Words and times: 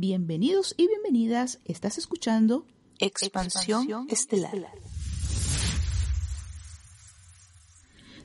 Bienvenidos 0.00 0.76
y 0.76 0.86
bienvenidas. 0.86 1.58
Estás 1.64 1.98
escuchando 1.98 2.64
Expansión, 3.00 4.06
Estelar. 4.08 4.52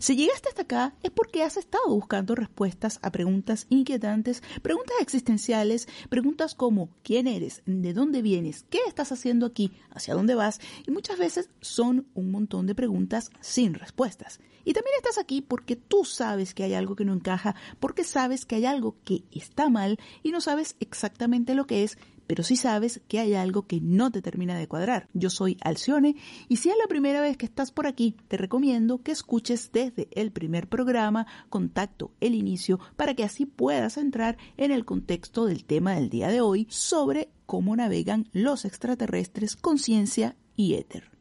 Si 0.03 0.17
llegaste 0.17 0.49
hasta 0.49 0.63
acá 0.63 0.93
es 1.01 1.11
porque 1.11 1.43
has 1.43 1.55
estado 1.55 1.87
buscando 1.87 2.35
respuestas 2.35 2.99
a 3.03 3.09
preguntas 3.09 3.67
inquietantes, 3.69 4.43
preguntas 4.61 4.97
existenciales, 4.99 5.87
preguntas 6.09 6.55
como 6.55 6.89
¿quién 7.03 7.25
eres? 7.25 7.61
¿De 7.65 7.93
dónde 7.93 8.21
vienes? 8.21 8.65
¿Qué 8.69 8.79
estás 8.85 9.13
haciendo 9.13 9.45
aquí? 9.45 9.71
¿Hacia 9.91 10.13
dónde 10.13 10.35
vas? 10.35 10.59
Y 10.85 10.91
muchas 10.91 11.17
veces 11.17 11.49
son 11.61 12.05
un 12.15 12.31
montón 12.31 12.67
de 12.67 12.75
preguntas 12.75 13.31
sin 13.39 13.75
respuestas. 13.75 14.41
Y 14.65 14.73
también 14.73 14.93
estás 14.97 15.17
aquí 15.17 15.41
porque 15.41 15.77
tú 15.77 16.03
sabes 16.03 16.53
que 16.53 16.63
hay 16.63 16.73
algo 16.73 16.97
que 16.97 17.05
no 17.05 17.13
encaja, 17.13 17.55
porque 17.79 18.03
sabes 18.03 18.45
que 18.45 18.55
hay 18.55 18.65
algo 18.65 18.97
que 19.05 19.23
está 19.31 19.69
mal 19.69 19.97
y 20.21 20.31
no 20.31 20.41
sabes 20.41 20.75
exactamente 20.81 21.55
lo 21.55 21.65
que 21.65 21.85
es, 21.85 21.97
pero 22.27 22.43
sí 22.43 22.55
sabes 22.55 23.01
que 23.07 23.19
hay 23.19 23.33
algo 23.33 23.67
que 23.67 23.79
no 23.81 24.11
te 24.11 24.21
termina 24.21 24.57
de 24.57 24.67
cuadrar. 24.67 25.07
Yo 25.13 25.29
soy 25.29 25.57
Alcione 25.61 26.15
y 26.47 26.57
si 26.57 26.69
es 26.69 26.75
la 26.77 26.87
primera 26.87 27.21
vez 27.21 27.37
que 27.37 27.45
estás 27.45 27.71
por 27.71 27.87
aquí, 27.87 28.15
te 28.27 28.37
recomiendo 28.37 29.01
que 29.01 29.11
escuches 29.11 29.71
desde 29.71 30.07
el 30.11 30.31
primer 30.31 30.67
programa, 30.67 31.27
Contacto, 31.49 32.11
el 32.19 32.35
inicio, 32.35 32.79
para 32.95 33.13
que 33.13 33.23
así 33.23 33.45
puedas 33.45 33.97
entrar 33.97 34.37
en 34.57 34.71
el 34.71 34.85
contexto 34.85 35.45
del 35.45 35.65
tema 35.65 35.95
del 35.95 36.09
día 36.09 36.29
de 36.29 36.41
hoy 36.41 36.67
sobre 36.69 37.29
cómo 37.45 37.75
navegan 37.75 38.29
los 38.31 38.65
extraterrestres, 38.65 39.55
conciencia 39.55 40.35
y 40.55 40.75
éter. 40.75 41.12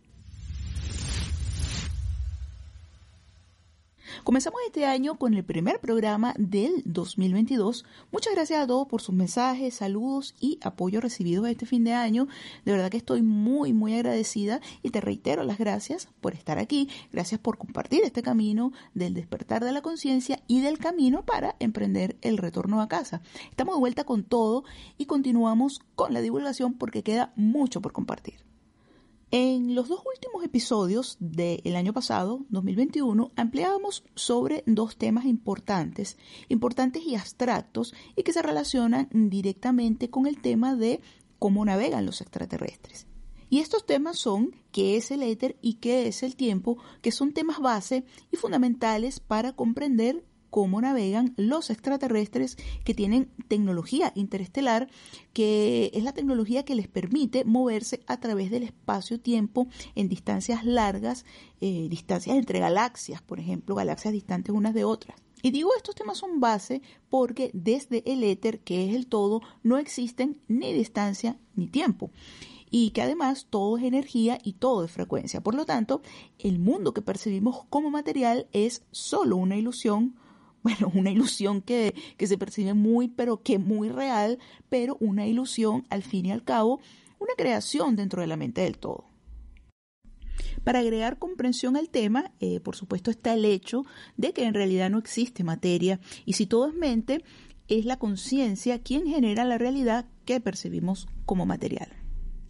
Comenzamos 4.25 4.61
este 4.65 4.87
año 4.87 5.17
con 5.17 5.34
el 5.34 5.42
primer 5.42 5.81
programa 5.81 6.33
del 6.39 6.83
2022. 6.84 7.84
Muchas 8.12 8.33
gracias 8.34 8.61
a 8.61 8.69
todos 8.69 8.87
por 8.87 9.03
sus 9.03 9.17
mensajes, 9.17 9.75
saludos 9.75 10.37
y 10.39 10.61
apoyo 10.62 11.01
recibidos 11.01 11.48
este 11.48 11.67
fin 11.67 11.83
de 11.83 11.92
año. 11.92 12.29
De 12.64 12.70
verdad 12.70 12.89
que 12.89 12.98
estoy 12.98 13.20
muy, 13.23 13.73
muy 13.73 13.95
agradecida 13.95 14.61
y 14.81 14.91
te 14.91 15.01
reitero 15.01 15.42
las 15.42 15.59
gracias 15.59 16.06
por 16.20 16.34
estar 16.34 16.61
aquí. 16.61 16.89
Gracias 17.12 17.41
por 17.41 17.59
compartir 17.59 18.03
este 18.05 18.23
camino 18.23 18.73
del 18.95 19.12
despertar 19.12 19.64
de 19.64 19.73
la 19.73 19.83
conciencia 19.83 20.41
y 20.47 20.61
del 20.61 20.79
camino 20.79 21.25
para 21.25 21.57
emprender 21.59 22.17
el 22.23 22.39
retorno 22.39 22.81
a 22.81 22.86
casa. 22.86 23.23
Estamos 23.51 23.75
de 23.75 23.81
vuelta 23.81 24.05
con 24.05 24.23
todo 24.23 24.62
y 24.98 25.07
continuamos 25.07 25.81
con 25.97 26.14
la 26.14 26.20
divulgación 26.20 26.75
porque 26.75 27.03
queda 27.03 27.33
mucho 27.34 27.83
por 27.83 27.91
compartir. 27.91 28.52
En 29.35 29.75
los 29.75 29.89
dos 29.89 30.03
últimos 30.05 30.45
episodios 30.45 31.17
del 31.19 31.75
año 31.75 31.95
pasado, 31.95 32.45
2021, 32.51 33.33
ampliábamos 33.35 34.05
sobre 34.15 34.63
dos 34.67 34.99
temas 34.99 35.25
importantes, 35.25 36.19
importantes 36.51 37.03
y 37.07 37.15
abstractos, 37.15 37.95
y 38.15 38.25
que 38.25 38.35
se 38.35 38.43
relacionan 38.43 39.09
directamente 39.11 40.11
con 40.11 40.27
el 40.27 40.43
tema 40.43 40.77
de 40.77 41.01
cómo 41.39 41.65
navegan 41.65 42.05
los 42.05 42.21
extraterrestres. 42.21 43.07
Y 43.49 43.61
estos 43.61 43.87
temas 43.87 44.19
son 44.19 44.55
qué 44.71 44.98
es 44.98 45.11
el 45.11 45.23
éter 45.23 45.57
y 45.63 45.77
qué 45.77 46.09
es 46.09 46.23
el 46.23 46.37
tiempo, 46.37 46.77
que 47.01 47.11
son 47.11 47.33
temas 47.33 47.59
base 47.59 48.05
y 48.33 48.37
fundamentales 48.37 49.19
para 49.19 49.53
comprender 49.55 50.27
cómo 50.52 50.83
navegan 50.83 51.33
los 51.39 51.70
extraterrestres 51.70 52.58
que 52.85 52.92
tienen 52.92 53.30
tecnología 53.48 54.13
interestelar, 54.14 54.90
que 55.33 55.90
es 55.95 56.05
la 56.05 56.13
tecnología 56.13 56.63
que 56.63 56.74
les 56.74 56.89
permite 56.89 57.46
moverse 57.46 58.02
a 58.07 58.20
través 58.20 58.51
del 58.51 58.64
espacio-tiempo 58.64 59.67
en 59.95 60.11
distancias 60.11 60.67
largas, 60.67 61.24
eh, 61.62 61.86
distancias 61.89 62.36
entre 62.36 62.58
galaxias, 62.58 63.23
por 63.23 63.41
ejemplo, 63.41 63.74
galaxias 63.74 64.12
distantes 64.12 64.55
unas 64.55 64.74
de 64.74 64.85
otras. 64.85 65.17
Y 65.41 65.52
digo, 65.52 65.70
estos 65.74 65.95
temas 65.95 66.18
son 66.18 66.39
base 66.39 66.83
porque 67.08 67.51
desde 67.55 68.02
el 68.12 68.23
éter, 68.23 68.61
que 68.61 68.91
es 68.91 68.95
el 68.95 69.07
todo, 69.07 69.41
no 69.62 69.79
existen 69.79 70.39
ni 70.48 70.74
distancia 70.74 71.39
ni 71.57 71.67
tiempo 71.67 72.11
y 72.70 72.91
que 72.91 73.01
además 73.01 73.46
todo 73.48 73.79
es 73.79 73.85
energía 73.85 74.39
y 74.45 74.52
todo 74.52 74.85
es 74.85 74.91
frecuencia. 74.91 75.41
Por 75.41 75.55
lo 75.55 75.64
tanto, 75.64 76.02
el 76.39 76.58
mundo 76.58 76.92
que 76.92 77.01
percibimos 77.01 77.64
como 77.70 77.91
material 77.91 78.48
es 78.52 78.83
solo 78.91 79.36
una 79.36 79.57
ilusión 79.57 80.14
bueno, 80.62 80.90
una 80.95 81.11
ilusión 81.11 81.62
que, 81.62 81.95
que 82.17 82.27
se 82.27 82.39
percibe 82.39 82.74
muy, 82.74 83.08
pero 83.08 83.42
que 83.42 83.58
muy 83.58 83.89
real, 83.89 84.39
pero 84.68 84.96
una 85.00 85.27
ilusión 85.27 85.86
al 85.90 86.02
fin 86.02 86.27
y 86.27 86.33
al 86.33 86.45
cabo, 86.45 86.80
una 87.18 87.34
creación 87.36 87.96
dentro 87.96 88.20
de 88.20 88.27
la 88.27 88.36
mente 88.36 88.62
del 88.62 88.78
todo. 88.78 89.12
Para 90.64 90.78
agregar 90.78 91.18
comprensión 91.18 91.77
al 91.77 91.89
tema, 91.89 92.33
eh, 92.40 92.61
por 92.61 92.77
supuesto 92.77 93.11
está 93.11 93.34
el 93.34 93.45
hecho 93.45 93.84
de 94.17 94.33
que 94.33 94.45
en 94.45 94.55
realidad 94.55 94.90
no 94.90 94.98
existe 94.98 95.45
materia 95.45 96.00
y 96.24 96.34
si 96.34 96.46
todo 96.46 96.68
es 96.68 96.74
mente, 96.74 97.24
es 97.68 97.84
la 97.84 97.98
conciencia 97.98 98.80
quien 98.80 99.06
genera 99.06 99.44
la 99.44 99.58
realidad 99.58 100.06
que 100.24 100.40
percibimos 100.40 101.08
como 101.24 101.46
material. 101.46 102.02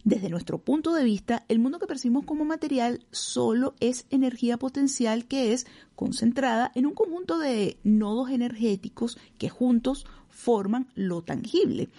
Desde 0.03 0.29
nuestro 0.29 0.57
punto 0.57 0.93
de 0.93 1.05
vista, 1.05 1.45
el 1.47 1.59
mundo 1.59 1.79
que 1.79 1.87
percibimos 1.87 2.25
como 2.25 2.43
material 2.43 3.05
solo 3.11 3.73
es 3.79 4.05
energía 4.09 4.57
potencial 4.57 5.25
que 5.25 5.53
es 5.53 5.65
concentrada 5.95 6.73
en 6.75 6.85
un 6.85 6.93
conjunto 6.93 7.39
de 7.39 7.77
nodos 7.83 8.29
energéticos 8.29 9.17
que 9.37 9.47
juntos 9.47 10.05
forman 10.29 10.87
lo 10.95 11.21
tangible. 11.21 11.89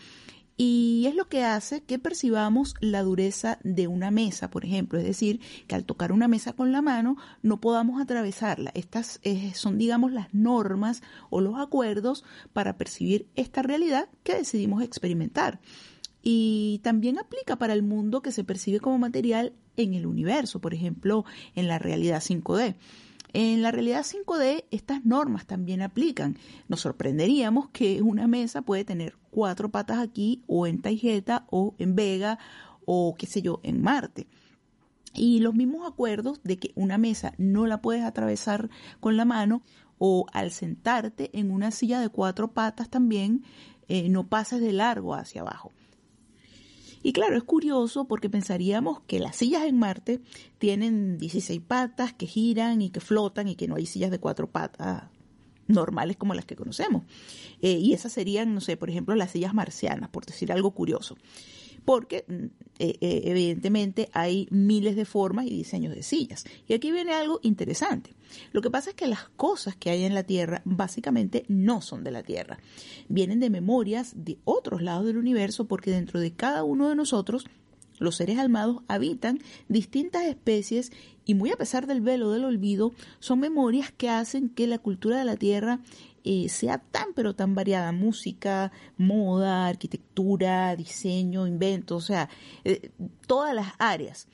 Y 0.56 1.06
es 1.08 1.16
lo 1.16 1.28
que 1.28 1.42
hace 1.42 1.82
que 1.82 1.98
percibamos 1.98 2.74
la 2.80 3.02
dureza 3.02 3.58
de 3.64 3.88
una 3.88 4.10
mesa, 4.10 4.50
por 4.50 4.64
ejemplo. 4.64 4.98
Es 4.98 5.04
decir, 5.04 5.40
que 5.66 5.74
al 5.74 5.84
tocar 5.84 6.12
una 6.12 6.28
mesa 6.28 6.52
con 6.52 6.72
la 6.72 6.82
mano 6.82 7.16
no 7.42 7.60
podamos 7.60 8.00
atravesarla. 8.00 8.70
Estas 8.74 9.18
eh, 9.22 9.52
son, 9.54 9.78
digamos, 9.78 10.12
las 10.12 10.32
normas 10.32 11.02
o 11.30 11.40
los 11.40 11.58
acuerdos 11.58 12.22
para 12.52 12.76
percibir 12.76 13.26
esta 13.34 13.62
realidad 13.62 14.08
que 14.22 14.34
decidimos 14.34 14.82
experimentar 14.82 15.58
y 16.24 16.80
también 16.82 17.18
aplica 17.18 17.56
para 17.56 17.74
el 17.74 17.82
mundo 17.82 18.22
que 18.22 18.32
se 18.32 18.44
percibe 18.44 18.80
como 18.80 18.98
material 18.98 19.52
en 19.76 19.92
el 19.92 20.06
universo, 20.06 20.58
por 20.58 20.72
ejemplo, 20.72 21.26
en 21.54 21.68
la 21.68 21.78
realidad 21.78 22.22
5D. 22.22 22.76
En 23.34 23.62
la 23.62 23.70
realidad 23.70 24.04
5D 24.04 24.64
estas 24.70 25.04
normas 25.04 25.44
también 25.44 25.82
aplican. 25.82 26.38
Nos 26.68 26.80
sorprenderíamos 26.80 27.68
que 27.70 28.00
una 28.00 28.26
mesa 28.26 28.62
puede 28.62 28.84
tener 28.84 29.16
cuatro 29.30 29.70
patas 29.70 29.98
aquí 29.98 30.42
o 30.46 30.66
en 30.66 30.80
Taijeta 30.80 31.44
o 31.50 31.74
en 31.78 31.94
Vega 31.94 32.38
o 32.86 33.14
qué 33.18 33.26
sé 33.26 33.42
yo, 33.42 33.60
en 33.62 33.82
Marte. 33.82 34.26
Y 35.12 35.40
los 35.40 35.54
mismos 35.54 35.86
acuerdos 35.86 36.40
de 36.42 36.58
que 36.58 36.72
una 36.74 36.96
mesa 36.96 37.34
no 37.36 37.66
la 37.66 37.82
puedes 37.82 38.02
atravesar 38.02 38.70
con 38.98 39.16
la 39.16 39.24
mano 39.26 39.62
o 39.98 40.26
al 40.32 40.52
sentarte 40.52 41.30
en 41.38 41.50
una 41.50 41.70
silla 41.70 42.00
de 42.00 42.08
cuatro 42.08 42.52
patas 42.52 42.88
también 42.88 43.44
eh, 43.88 44.08
no 44.08 44.26
pases 44.26 44.60
de 44.60 44.72
largo 44.72 45.14
hacia 45.14 45.42
abajo. 45.42 45.70
Y 47.04 47.12
claro, 47.12 47.36
es 47.36 47.44
curioso 47.44 48.06
porque 48.06 48.30
pensaríamos 48.30 49.00
que 49.06 49.20
las 49.20 49.36
sillas 49.36 49.64
en 49.64 49.78
Marte 49.78 50.22
tienen 50.56 51.18
16 51.18 51.60
patas 51.60 52.14
que 52.14 52.26
giran 52.26 52.80
y 52.80 52.88
que 52.88 53.00
flotan 53.00 53.46
y 53.46 53.56
que 53.56 53.68
no 53.68 53.76
hay 53.76 53.84
sillas 53.84 54.10
de 54.10 54.18
cuatro 54.18 54.50
patas 54.50 55.04
normales 55.66 56.16
como 56.16 56.32
las 56.32 56.46
que 56.46 56.56
conocemos. 56.56 57.04
Eh, 57.60 57.72
y 57.72 57.92
esas 57.92 58.10
serían, 58.10 58.54
no 58.54 58.62
sé, 58.62 58.78
por 58.78 58.88
ejemplo, 58.88 59.14
las 59.16 59.32
sillas 59.32 59.52
marcianas, 59.52 60.08
por 60.08 60.24
decir 60.24 60.50
algo 60.50 60.70
curioso 60.70 61.16
porque 61.84 62.24
mm, 62.26 62.44
eh, 62.78 62.98
eh, 63.00 63.22
evidentemente 63.24 64.08
hay 64.12 64.48
miles 64.50 64.96
de 64.96 65.04
formas 65.04 65.46
y 65.46 65.50
diseños 65.50 65.94
de 65.94 66.02
sillas. 66.02 66.44
Y 66.66 66.74
aquí 66.74 66.90
viene 66.90 67.12
algo 67.12 67.40
interesante. 67.42 68.14
Lo 68.52 68.62
que 68.62 68.70
pasa 68.70 68.90
es 68.90 68.96
que 68.96 69.06
las 69.06 69.28
cosas 69.36 69.76
que 69.76 69.90
hay 69.90 70.04
en 70.04 70.14
la 70.14 70.24
Tierra 70.24 70.62
básicamente 70.64 71.44
no 71.48 71.80
son 71.80 72.02
de 72.04 72.10
la 72.10 72.22
Tierra. 72.22 72.58
Vienen 73.08 73.40
de 73.40 73.50
memorias 73.50 74.12
de 74.16 74.38
otros 74.44 74.82
lados 74.82 75.06
del 75.06 75.18
universo 75.18 75.66
porque 75.66 75.90
dentro 75.90 76.18
de 76.20 76.32
cada 76.32 76.64
uno 76.64 76.88
de 76.88 76.96
nosotros 76.96 77.44
los 77.98 78.16
seres 78.16 78.38
almados 78.38 78.82
habitan 78.88 79.38
distintas 79.68 80.24
especies 80.24 80.90
y 81.24 81.34
muy 81.34 81.50
a 81.52 81.56
pesar 81.56 81.86
del 81.86 82.00
velo 82.00 82.32
del 82.32 82.44
olvido, 82.44 82.92
son 83.20 83.40
memorias 83.40 83.92
que 83.92 84.10
hacen 84.10 84.48
que 84.48 84.66
la 84.66 84.78
cultura 84.78 85.18
de 85.18 85.24
la 85.24 85.36
Tierra 85.36 85.80
eh, 86.24 86.48
sea 86.48 86.78
tan 86.78 87.12
pero 87.14 87.34
tan 87.34 87.54
variada, 87.54 87.92
música, 87.92 88.72
moda, 88.96 89.66
arquitectura, 89.66 90.74
diseño, 90.74 91.46
invento, 91.46 91.96
o 91.96 92.00
sea, 92.00 92.30
eh, 92.64 92.90
todas 93.26 93.54
las 93.54 93.74
áreas. 93.78 94.26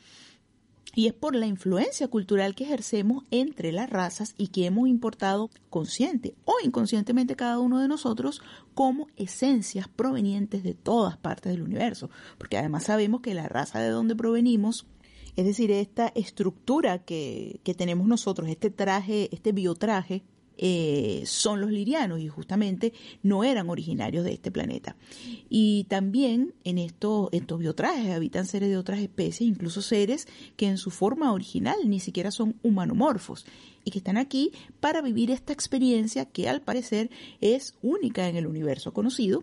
Y 0.95 1.07
es 1.07 1.13
por 1.13 1.37
la 1.37 1.47
influencia 1.47 2.09
cultural 2.09 2.55
que 2.55 2.65
ejercemos 2.65 3.25
entre 3.31 3.71
las 3.71 3.89
razas 3.91 4.35
y 4.37 4.49
que 4.49 4.67
hemos 4.67 4.89
importado 4.89 5.51
consciente 5.69 6.35
o 6.45 6.55
inconscientemente 6.65 7.37
cada 7.37 7.61
uno 7.61 7.79
de 7.79 7.87
nosotros 7.87 8.43
como 8.75 9.07
esencias 9.17 9.87
provenientes 9.87 10.65
de 10.65 10.75
todas 10.75 11.17
partes 11.17 11.53
del 11.53 11.63
universo. 11.63 12.11
Porque 12.39 12.59
además 12.59 12.85
sabemos 12.85 13.21
que 13.21 13.35
la 13.35 13.49
raza 13.49 13.81
de 13.81 13.91
donde 13.91 14.17
provenimos, 14.17 14.87
es 15.37 15.45
decir, 15.45 15.71
esta 15.71 16.09
estructura 16.09 16.99
que, 16.99 17.61
que 17.63 17.75
tenemos 17.75 18.09
nosotros, 18.09 18.49
este 18.49 18.71
traje, 18.71 19.29
este 19.33 19.53
biotraje, 19.53 20.25
eh, 20.63 21.23
son 21.25 21.63
los 21.63 21.71
lirianos 21.71 22.21
y 22.21 22.29
justamente 22.29 22.93
no 23.23 23.45
eran 23.45 23.71
originarios 23.71 24.27
de 24.27 24.35
este 24.35 24.51
planeta. 24.51 24.95
Y 25.49 25.85
también 25.89 26.53
en 26.65 26.77
estos, 26.77 27.31
estos 27.33 27.59
biotrajes 27.59 28.11
habitan 28.11 28.47
seres 28.47 28.69
de 28.69 28.77
otras 28.77 29.01
especies, 29.01 29.49
incluso 29.49 29.81
seres 29.81 30.29
que 30.59 30.67
en 30.67 30.77
su 30.77 30.91
forma 30.91 31.33
original 31.33 31.77
ni 31.87 31.99
siquiera 31.99 32.31
son 32.31 32.57
humanomorfos 32.63 33.47
y 33.87 33.91
que 33.91 33.99
están 33.99 34.19
aquí 34.19 34.53
para 34.81 35.01
vivir 35.01 35.31
esta 35.31 35.55
experiencia 35.55 36.27
que 36.27 36.51
al 36.51 36.61
parecer 36.61 37.11
es 37.41 37.75
única 37.81 38.29
en 38.29 38.37
el 38.37 38.47
universo 38.47 38.93
conocido 38.93 39.43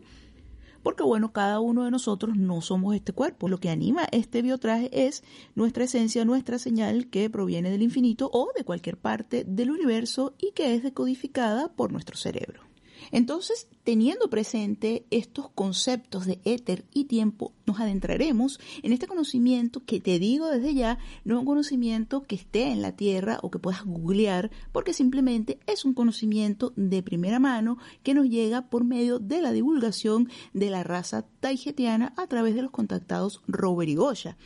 porque 0.87 1.03
bueno, 1.03 1.33
cada 1.33 1.59
uno 1.59 1.83
de 1.83 1.91
nosotros 1.91 2.37
no 2.37 2.61
somos 2.61 2.95
este 2.95 3.11
cuerpo. 3.11 3.49
Lo 3.49 3.57
que 3.57 3.69
anima 3.69 4.07
este 4.13 4.41
biotraje 4.41 4.89
es 5.05 5.21
nuestra 5.53 5.83
esencia, 5.83 6.23
nuestra 6.23 6.59
señal 6.59 7.09
que 7.09 7.29
proviene 7.29 7.69
del 7.69 7.81
infinito 7.81 8.29
o 8.31 8.53
de 8.55 8.63
cualquier 8.63 8.95
parte 8.95 9.43
del 9.45 9.71
universo 9.71 10.33
y 10.39 10.53
que 10.53 10.75
es 10.75 10.83
decodificada 10.83 11.67
por 11.67 11.91
nuestro 11.91 12.15
cerebro. 12.15 12.66
Entonces, 13.11 13.67
teniendo 13.83 14.29
presente 14.29 15.05
estos 15.11 15.49
conceptos 15.49 16.25
de 16.25 16.39
éter 16.43 16.85
y 16.93 17.05
tiempo, 17.05 17.53
nos 17.65 17.79
adentraremos 17.79 18.59
en 18.83 18.93
este 18.93 19.07
conocimiento 19.07 19.83
que 19.85 19.99
te 19.99 20.19
digo 20.19 20.47
desde 20.47 20.73
ya, 20.73 20.97
no 21.23 21.39
un 21.39 21.45
conocimiento 21.45 22.23
que 22.23 22.35
esté 22.35 22.71
en 22.71 22.81
la 22.81 22.95
tierra 22.95 23.39
o 23.41 23.51
que 23.51 23.59
puedas 23.59 23.83
googlear, 23.85 24.51
porque 24.71 24.93
simplemente 24.93 25.59
es 25.67 25.85
un 25.85 25.93
conocimiento 25.93 26.73
de 26.75 27.03
primera 27.03 27.39
mano 27.39 27.77
que 28.03 28.13
nos 28.13 28.27
llega 28.27 28.69
por 28.69 28.83
medio 28.83 29.19
de 29.19 29.41
la 29.41 29.51
divulgación 29.51 30.29
de 30.53 30.69
la 30.69 30.83
raza 30.83 31.25
taijetiana 31.39 32.13
a 32.17 32.27
través 32.27 32.55
de 32.55 32.61
los 32.61 32.71
contactados 32.71 33.41
Robert 33.47 33.89
y 33.89 33.95
Goya. 33.95 34.37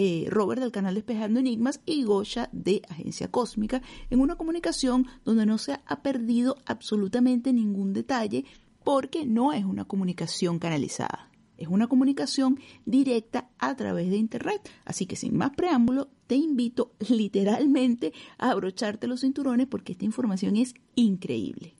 Eh, 0.00 0.26
Robert 0.30 0.60
del 0.60 0.70
canal 0.70 0.94
Despejando 0.94 1.40
Enigmas 1.40 1.80
y 1.84 2.04
Goya 2.04 2.48
de 2.52 2.82
Agencia 2.88 3.32
Cósmica 3.32 3.82
en 4.10 4.20
una 4.20 4.36
comunicación 4.36 5.08
donde 5.24 5.44
no 5.44 5.58
se 5.58 5.72
ha 5.72 6.02
perdido 6.02 6.56
absolutamente 6.66 7.52
ningún 7.52 7.92
detalle 7.92 8.44
porque 8.84 9.26
no 9.26 9.52
es 9.52 9.64
una 9.64 9.86
comunicación 9.86 10.60
canalizada. 10.60 11.32
Es 11.56 11.66
una 11.66 11.88
comunicación 11.88 12.60
directa 12.86 13.50
a 13.58 13.74
través 13.74 14.08
de 14.08 14.18
Internet. 14.18 14.70
Así 14.84 15.04
que 15.06 15.16
sin 15.16 15.36
más 15.36 15.50
preámbulo, 15.56 16.10
te 16.28 16.36
invito 16.36 16.92
literalmente 17.08 18.12
a 18.38 18.50
abrocharte 18.52 19.08
los 19.08 19.22
cinturones 19.22 19.66
porque 19.66 19.94
esta 19.94 20.04
información 20.04 20.54
es 20.54 20.74
increíble. 20.94 21.74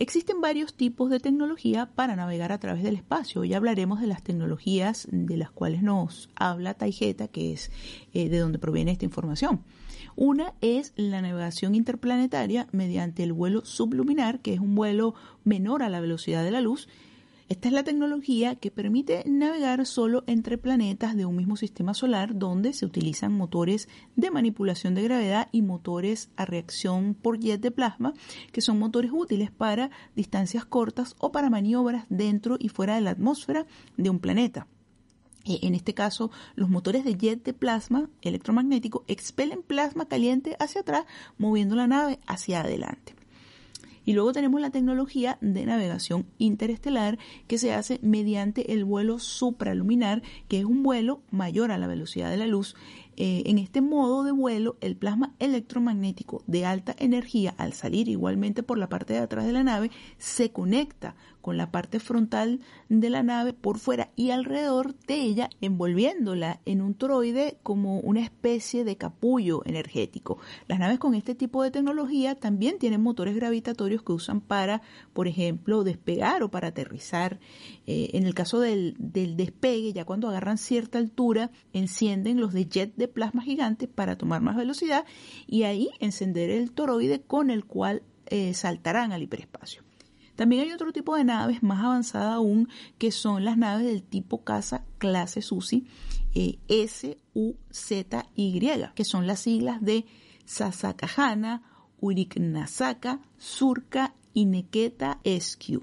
Existen 0.00 0.40
varios 0.40 0.74
tipos 0.74 1.10
de 1.10 1.18
tecnología 1.18 1.86
para 1.86 2.14
navegar 2.14 2.52
a 2.52 2.60
través 2.60 2.84
del 2.84 2.94
espacio. 2.94 3.40
Hoy 3.40 3.52
hablaremos 3.54 4.00
de 4.00 4.06
las 4.06 4.22
tecnologías 4.22 5.08
de 5.10 5.36
las 5.36 5.50
cuales 5.50 5.82
nos 5.82 6.30
habla 6.36 6.74
Taijeta, 6.74 7.26
que 7.26 7.52
es 7.52 7.72
eh, 8.12 8.28
de 8.28 8.38
donde 8.38 8.60
proviene 8.60 8.92
esta 8.92 9.06
información. 9.06 9.64
Una 10.14 10.54
es 10.60 10.92
la 10.94 11.20
navegación 11.20 11.74
interplanetaria 11.74 12.68
mediante 12.70 13.24
el 13.24 13.32
vuelo 13.32 13.64
subluminar, 13.64 14.38
que 14.38 14.54
es 14.54 14.60
un 14.60 14.76
vuelo 14.76 15.16
menor 15.42 15.82
a 15.82 15.88
la 15.88 15.98
velocidad 16.00 16.44
de 16.44 16.52
la 16.52 16.60
luz 16.60 16.88
esta 17.48 17.68
es 17.68 17.74
la 17.74 17.82
tecnología 17.82 18.56
que 18.56 18.70
permite 18.70 19.22
navegar 19.26 19.86
solo 19.86 20.22
entre 20.26 20.58
planetas 20.58 21.16
de 21.16 21.24
un 21.24 21.34
mismo 21.34 21.56
sistema 21.56 21.94
solar 21.94 22.38
donde 22.38 22.74
se 22.74 22.84
utilizan 22.84 23.32
motores 23.32 23.88
de 24.16 24.30
manipulación 24.30 24.94
de 24.94 25.04
gravedad 25.04 25.48
y 25.50 25.62
motores 25.62 26.28
a 26.36 26.44
reacción 26.44 27.14
por 27.14 27.38
jet 27.38 27.62
de 27.62 27.70
plasma, 27.70 28.12
que 28.52 28.60
son 28.60 28.78
motores 28.78 29.12
útiles 29.14 29.50
para 29.50 29.90
distancias 30.14 30.66
cortas 30.66 31.16
o 31.18 31.32
para 31.32 31.48
maniobras 31.48 32.04
dentro 32.10 32.56
y 32.58 32.68
fuera 32.68 32.96
de 32.96 33.00
la 33.00 33.10
atmósfera 33.10 33.66
de 33.96 34.10
un 34.10 34.18
planeta. 34.18 34.66
Eh, 35.46 35.60
en 35.62 35.74
este 35.74 35.94
caso, 35.94 36.30
los 36.54 36.68
motores 36.68 37.02
de 37.02 37.16
jet 37.16 37.42
de 37.42 37.54
plasma 37.54 38.10
electromagnético 38.20 39.04
expelen 39.08 39.62
plasma 39.62 40.06
caliente 40.06 40.54
hacia 40.60 40.82
atrás, 40.82 41.06
moviendo 41.38 41.76
la 41.76 41.86
nave 41.86 42.20
hacia 42.26 42.60
adelante. 42.60 43.17
Y 44.08 44.14
luego 44.14 44.32
tenemos 44.32 44.58
la 44.62 44.70
tecnología 44.70 45.36
de 45.42 45.66
navegación 45.66 46.24
interestelar 46.38 47.18
que 47.46 47.58
se 47.58 47.74
hace 47.74 47.98
mediante 48.00 48.72
el 48.72 48.86
vuelo 48.86 49.18
supraluminar, 49.18 50.22
que 50.48 50.60
es 50.60 50.64
un 50.64 50.82
vuelo 50.82 51.20
mayor 51.30 51.72
a 51.72 51.76
la 51.76 51.88
velocidad 51.88 52.30
de 52.30 52.38
la 52.38 52.46
luz. 52.46 52.74
Eh, 53.18 53.42
en 53.44 53.58
este 53.58 53.82
modo 53.82 54.24
de 54.24 54.32
vuelo, 54.32 54.78
el 54.80 54.96
plasma 54.96 55.34
electromagnético 55.40 56.42
de 56.46 56.64
alta 56.64 56.96
energía, 56.98 57.54
al 57.58 57.74
salir 57.74 58.08
igualmente 58.08 58.62
por 58.62 58.78
la 58.78 58.88
parte 58.88 59.12
de 59.12 59.18
atrás 59.18 59.44
de 59.44 59.52
la 59.52 59.62
nave, 59.62 59.90
se 60.16 60.52
conecta 60.52 61.14
con 61.40 61.56
la 61.56 61.70
parte 61.70 62.00
frontal 62.00 62.60
de 62.88 63.10
la 63.10 63.22
nave 63.22 63.52
por 63.52 63.78
fuera 63.78 64.10
y 64.16 64.30
alrededor 64.30 64.94
de 65.06 65.22
ella, 65.22 65.50
envolviéndola 65.60 66.60
en 66.64 66.82
un 66.82 66.94
toroide 66.94 67.58
como 67.62 68.00
una 68.00 68.20
especie 68.20 68.84
de 68.84 68.96
capullo 68.96 69.62
energético. 69.64 70.38
Las 70.66 70.78
naves 70.78 70.98
con 70.98 71.14
este 71.14 71.34
tipo 71.34 71.62
de 71.62 71.70
tecnología 71.70 72.34
también 72.34 72.78
tienen 72.78 73.02
motores 73.02 73.34
gravitatorios 73.34 74.02
que 74.02 74.12
usan 74.12 74.40
para, 74.40 74.82
por 75.12 75.28
ejemplo, 75.28 75.84
despegar 75.84 76.42
o 76.42 76.50
para 76.50 76.68
aterrizar. 76.68 77.38
Eh, 77.86 78.10
en 78.14 78.26
el 78.26 78.34
caso 78.34 78.60
del, 78.60 78.94
del 78.98 79.36
despegue, 79.36 79.92
ya 79.92 80.04
cuando 80.04 80.28
agarran 80.28 80.58
cierta 80.58 80.98
altura, 80.98 81.50
encienden 81.72 82.40
los 82.40 82.52
de 82.52 82.66
jet 82.66 82.94
de 82.96 83.08
plasma 83.08 83.42
gigante 83.42 83.88
para 83.88 84.16
tomar 84.16 84.40
más 84.42 84.56
velocidad 84.56 85.04
y 85.46 85.62
ahí 85.62 85.90
encender 86.00 86.50
el 86.50 86.72
toroide 86.72 87.22
con 87.22 87.50
el 87.50 87.64
cual 87.64 88.02
eh, 88.26 88.52
saltarán 88.54 89.12
al 89.12 89.22
hiperespacio. 89.22 89.87
También 90.38 90.62
hay 90.62 90.70
otro 90.70 90.92
tipo 90.92 91.16
de 91.16 91.24
naves 91.24 91.64
más 91.64 91.82
avanzada 91.82 92.34
aún, 92.34 92.68
que 92.96 93.10
son 93.10 93.44
las 93.44 93.58
naves 93.58 93.86
del 93.86 94.04
tipo 94.04 94.44
casa 94.44 94.84
clase 94.98 95.42
SUSI, 95.42 95.88
eh, 96.32 96.60
S-U-Z-Y, 96.68 98.60
que 98.94 99.04
son 99.04 99.26
las 99.26 99.40
siglas 99.40 99.82
de 99.82 100.06
Sasakajana, 100.44 101.64
Uriknasaka, 101.98 103.20
Surka 103.36 104.14
y 104.32 104.44
Neketa 104.44 105.18
SQ, 105.24 105.82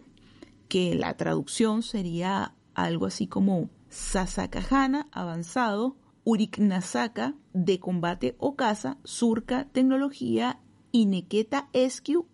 que 0.70 0.96
la 0.96 1.18
traducción 1.18 1.84
sería 1.84 2.54
algo 2.76 3.08
así 3.08 3.28
como 3.28 3.70
Sasakajana 3.90 5.10
avanzado, 5.12 5.98
Uriknasaka 6.24 7.36
de 7.52 7.82
combate 7.82 8.38
o 8.40 8.56
caza, 8.56 9.00
Surka 9.04 9.66
tecnología 9.66 10.62
y 10.94 11.08
Neketa 11.08 11.68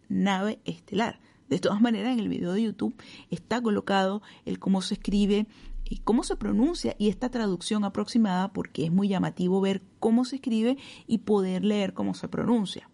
nave 0.08 0.60
estelar. 0.66 1.20
De 1.51 1.59
todas 1.59 1.81
maneras, 1.81 2.13
en 2.13 2.19
el 2.19 2.30
video 2.30 2.53
de 2.53 2.63
YouTube 2.63 2.95
está 3.30 3.62
colocado 3.62 4.24
el 4.46 4.58
cómo 4.58 4.81
se 4.81 4.96
escribe, 4.96 5.46
y 5.91 5.98
cómo 5.98 6.24
se 6.24 6.38
pronuncia 6.38 6.96
y 6.98 7.10
esta 7.10 7.29
traducción 7.29 7.84
aproximada 7.84 8.53
porque 8.53 8.86
es 8.86 8.93
muy 8.93 9.10
llamativo 9.10 9.60
ver 9.60 9.81
cómo 10.00 10.24
se 10.24 10.38
escribe 10.38 10.77
y 11.05 11.17
poder 11.17 11.65
leer 11.65 11.93
cómo 11.93 12.13
se 12.13 12.29
pronuncia. 12.29 12.89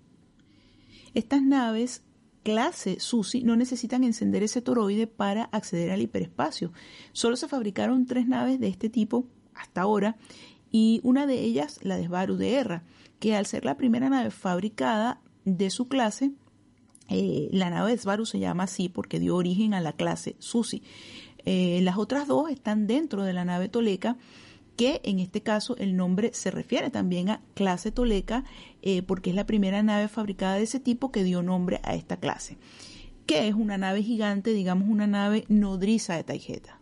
Estas 1.14 1.44
naves 1.44 2.04
clase 2.42 3.00
SUSI 3.00 3.44
no 3.44 3.56
necesitan 3.56 4.04
encender 4.04 4.42
ese 4.42 4.64
toroide 4.64 5.06
para 5.06 5.44
acceder 5.44 5.92
al 5.92 6.02
hiperespacio. 6.02 6.74
Solo 7.12 7.36
se 7.36 7.48
fabricaron 7.48 8.08
tres 8.08 8.28
naves 8.28 8.60
de 8.60 8.70
este 8.70 8.90
tipo 8.90 9.28
hasta 9.54 9.82
ahora 9.82 10.18
y 10.72 11.00
una 11.04 11.28
de 11.28 11.42
ellas, 11.42 11.80
la 11.84 11.98
de 11.98 12.08
de 12.08 12.54
Erra, 12.56 12.84
que 13.20 13.36
al 13.36 13.46
ser 13.46 13.64
la 13.64 13.78
primera 13.78 14.10
nave 14.10 14.32
fabricada 14.32 15.22
de 15.46 15.70
su 15.70 15.88
clase, 15.88 16.32
eh, 17.10 17.50
la 17.52 17.70
nave 17.70 17.92
de 17.92 17.98
Svaru 17.98 18.26
se 18.26 18.40
llama 18.40 18.64
así 18.64 18.90
porque 18.90 19.20
dio 19.20 19.36
origen 19.36 19.74
a 19.74 19.82
la 19.82 19.94
clase 19.94 20.36
Susi. 20.40 20.84
Eh, 21.46 21.80
las 21.82 21.98
otras 21.98 22.28
dos 22.28 22.50
están 22.50 22.88
dentro 22.88 23.24
de 23.24 23.34
la 23.34 23.46
nave 23.46 23.70
Toleca, 23.70 24.18
que 24.76 25.02
en 25.04 25.20
este 25.20 25.42
caso 25.42 25.78
el 25.78 25.96
nombre 25.96 26.32
se 26.34 26.52
refiere 26.52 26.90
también 26.90 27.30
a 27.30 27.42
clase 27.54 27.92
Toleca, 27.92 28.44
eh, 28.82 29.02
porque 29.02 29.30
es 29.30 29.36
la 29.36 29.46
primera 29.46 29.82
nave 29.82 30.08
fabricada 30.08 30.56
de 30.56 30.64
ese 30.64 30.80
tipo 30.80 31.12
que 31.12 31.24
dio 31.24 31.42
nombre 31.42 31.80
a 31.84 31.96
esta 31.96 32.18
clase, 32.18 32.58
que 33.26 33.48
es 33.48 33.56
una 33.56 33.78
nave 33.78 34.04
gigante, 34.04 34.54
digamos 34.54 34.90
una 34.90 35.08
nave 35.08 35.46
nodriza 35.48 36.16
de 36.16 36.24
Taijeta. 36.24 36.77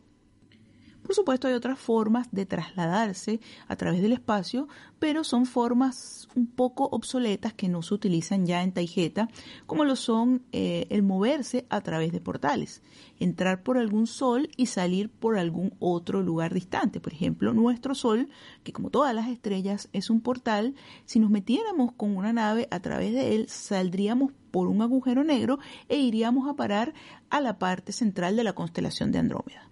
Por 1.06 1.14
supuesto, 1.14 1.48
hay 1.48 1.54
otras 1.54 1.78
formas 1.78 2.30
de 2.32 2.48
trasladarse 2.48 3.40
a 3.68 3.76
través 3.76 4.02
del 4.02 4.12
espacio, 4.12 4.68
pero 4.98 5.24
son 5.24 5.46
formas 5.46 6.28
un 6.36 6.48
poco 6.48 6.86
obsoletas 6.86 7.54
que 7.54 7.70
no 7.70 7.84
se 7.84 7.94
utilizan 7.94 8.48
ya 8.48 8.64
en 8.64 8.72
Taijeta, 8.72 9.30
como 9.68 9.86
lo 9.86 9.96
son 9.96 10.42
eh, 10.52 10.88
el 10.90 11.04
moverse 11.04 11.68
a 11.70 11.82
través 11.82 12.12
de 12.12 12.22
portales, 12.22 12.82
entrar 13.20 13.62
por 13.62 13.78
algún 13.78 14.08
sol 14.08 14.50
y 14.58 14.66
salir 14.66 15.12
por 15.12 15.38
algún 15.38 15.76
otro 15.78 16.24
lugar 16.24 16.56
distante. 16.56 17.00
Por 17.00 17.14
ejemplo, 17.14 17.54
nuestro 17.54 17.94
sol, 17.94 18.28
que 18.64 18.74
como 18.74 18.90
todas 18.90 19.14
las 19.14 19.28
estrellas 19.28 19.90
es 19.94 20.10
un 20.10 20.22
portal, 20.22 20.74
si 21.06 21.20
nos 21.20 21.30
metiéramos 21.30 21.92
con 21.92 22.18
una 22.18 22.34
nave 22.34 22.68
a 22.72 22.80
través 22.80 23.14
de 23.14 23.36
él, 23.36 23.48
saldríamos 23.48 24.32
por 24.50 24.68
un 24.70 24.82
agujero 24.82 25.24
negro 25.24 25.60
e 25.88 25.98
iríamos 25.98 26.50
a 26.50 26.56
parar 26.56 26.96
a 27.30 27.42
la 27.42 27.60
parte 27.60 27.92
central 27.92 28.36
de 28.36 28.44
la 28.44 28.54
constelación 28.54 29.12
de 29.12 29.20
Andrómeda. 29.20 29.70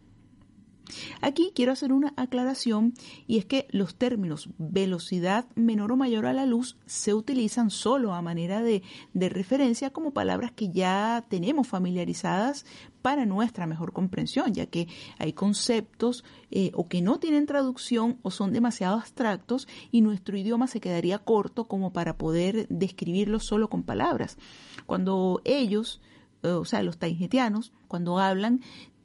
Aquí 1.21 1.51
quiero 1.55 1.71
hacer 1.71 1.93
una 1.93 2.13
aclaración 2.17 2.93
y 3.27 3.37
es 3.37 3.45
que 3.45 3.67
los 3.71 3.95
términos 3.95 4.49
velocidad 4.57 5.45
menor 5.55 5.91
o 5.91 5.95
mayor 5.95 6.25
a 6.25 6.33
la 6.33 6.45
luz 6.45 6.77
se 6.85 7.13
utilizan 7.13 7.69
solo 7.69 8.13
a 8.13 8.21
manera 8.21 8.61
de, 8.61 8.83
referencia 9.13 9.91
como 9.91 10.11
palabras 10.11 10.51
que 10.51 10.69
ya 10.69 11.23
tenemos 11.29 11.67
familiarizadas 11.67 12.65
para 13.01 13.25
nuestra 13.25 13.67
mejor 13.67 13.93
comprensión, 13.93 14.53
ya 14.53 14.65
que 14.65 14.87
hay 15.17 15.33
conceptos 15.33 16.23
eh, 16.51 16.71
o 16.73 16.87
que 16.87 17.01
no 17.01 17.19
tienen 17.19 17.45
traducción 17.45 18.17
o 18.21 18.31
son 18.31 18.53
demasiado 18.53 18.97
abstractos 18.97 19.67
y 19.91 20.01
nuestro 20.01 20.37
idioma 20.37 20.67
se 20.67 20.79
quedaría 20.79 21.19
corto 21.19 21.65
como 21.65 21.91
para 21.91 22.17
poder 22.17 22.67
describirlos 22.69 23.45
solo 23.45 23.69
con 23.69 23.83
palabras. 23.83 24.37
Cuando 24.85 25.41
ellos, 25.43 26.01
eh, 26.43 26.49
o 26.49 26.65
sea, 26.65 26.83
los 26.83 26.97
taijetianos, 26.97 27.73
cuando 27.87 28.19
hablan, 28.19 28.61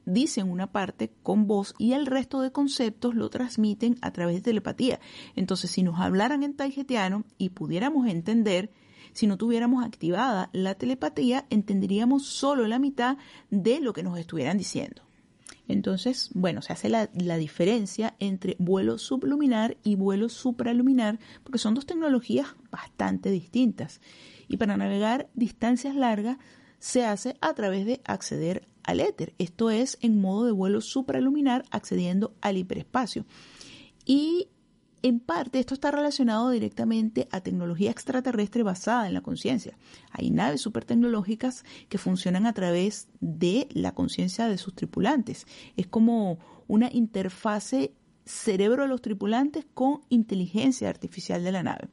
dicen 0.09 0.49
una 0.49 0.71
parte 0.71 1.11
con 1.23 1.47
voz 1.47 1.73
y 1.77 1.93
el 1.93 2.05
resto 2.05 2.41
de 2.41 2.51
conceptos 2.51 3.15
lo 3.15 3.29
transmiten 3.29 3.97
a 4.01 4.11
través 4.11 4.35
de 4.35 4.41
telepatía. 4.41 4.99
Entonces, 5.35 5.71
si 5.71 5.83
nos 5.83 5.99
hablaran 5.99 6.43
en 6.43 6.55
taijetiano 6.55 7.25
y 7.37 7.49
pudiéramos 7.49 8.07
entender, 8.07 8.71
si 9.13 9.27
no 9.27 9.37
tuviéramos 9.37 9.83
activada 9.83 10.49
la 10.53 10.75
telepatía, 10.75 11.45
entenderíamos 11.49 12.25
solo 12.25 12.67
la 12.67 12.79
mitad 12.79 13.17
de 13.49 13.79
lo 13.79 13.93
que 13.93 14.03
nos 14.03 14.17
estuvieran 14.17 14.57
diciendo. 14.57 15.03
Entonces, 15.67 16.31
bueno, 16.33 16.63
se 16.63 16.73
hace 16.73 16.89
la, 16.89 17.11
la, 17.13 17.37
diferencia 17.37 18.15
entre 18.19 18.55
vuelo 18.57 18.97
subluminar 18.97 19.77
y 19.83 19.95
vuelo 19.95 20.27
supraluminar, 20.27 21.19
porque 21.43 21.59
son 21.59 21.75
dos 21.75 21.85
tecnologías 21.85 22.55
bastante 22.71 23.29
distintas. 23.29 24.01
Y 24.47 24.57
para 24.57 24.77
navegar 24.77 25.29
distancias 25.35 25.95
largas 25.95 26.37
se 26.79 27.05
hace 27.05 27.37
a 27.41 27.53
través 27.53 27.85
de 27.85 28.01
acceder 28.05 28.68
al 28.83 28.99
éter. 28.99 29.33
Esto 29.37 29.69
es 29.69 29.97
en 30.01 30.19
modo 30.19 30.45
de 30.45 30.51
vuelo 30.51 30.81
supraluminar 30.81 31.65
accediendo 31.71 32.33
al 32.41 32.57
hiperespacio. 32.57 33.25
Y 34.05 34.47
en 35.01 35.19
parte 35.19 35.59
esto 35.59 35.73
está 35.73 35.91
relacionado 35.91 36.49
directamente 36.49 37.27
a 37.31 37.41
tecnología 37.41 37.91
extraterrestre 37.91 38.63
basada 38.63 39.07
en 39.07 39.13
la 39.13 39.21
conciencia. 39.21 39.77
Hay 40.11 40.29
naves 40.29 40.61
supertecnológicas 40.61 41.63
que 41.87 41.97
funcionan 41.97 42.45
a 42.45 42.53
través 42.53 43.07
de 43.21 43.67
la 43.71 43.93
conciencia 43.93 44.47
de 44.47 44.57
sus 44.57 44.75
tripulantes. 44.75 45.47
Es 45.77 45.87
como 45.87 46.39
una 46.67 46.89
interfase 46.91 47.93
cerebro 48.25 48.83
de 48.83 48.89
los 48.89 49.01
tripulantes 49.01 49.65
con 49.73 50.01
inteligencia 50.09 50.89
artificial 50.89 51.43
de 51.43 51.51
la 51.51 51.63
nave. 51.63 51.89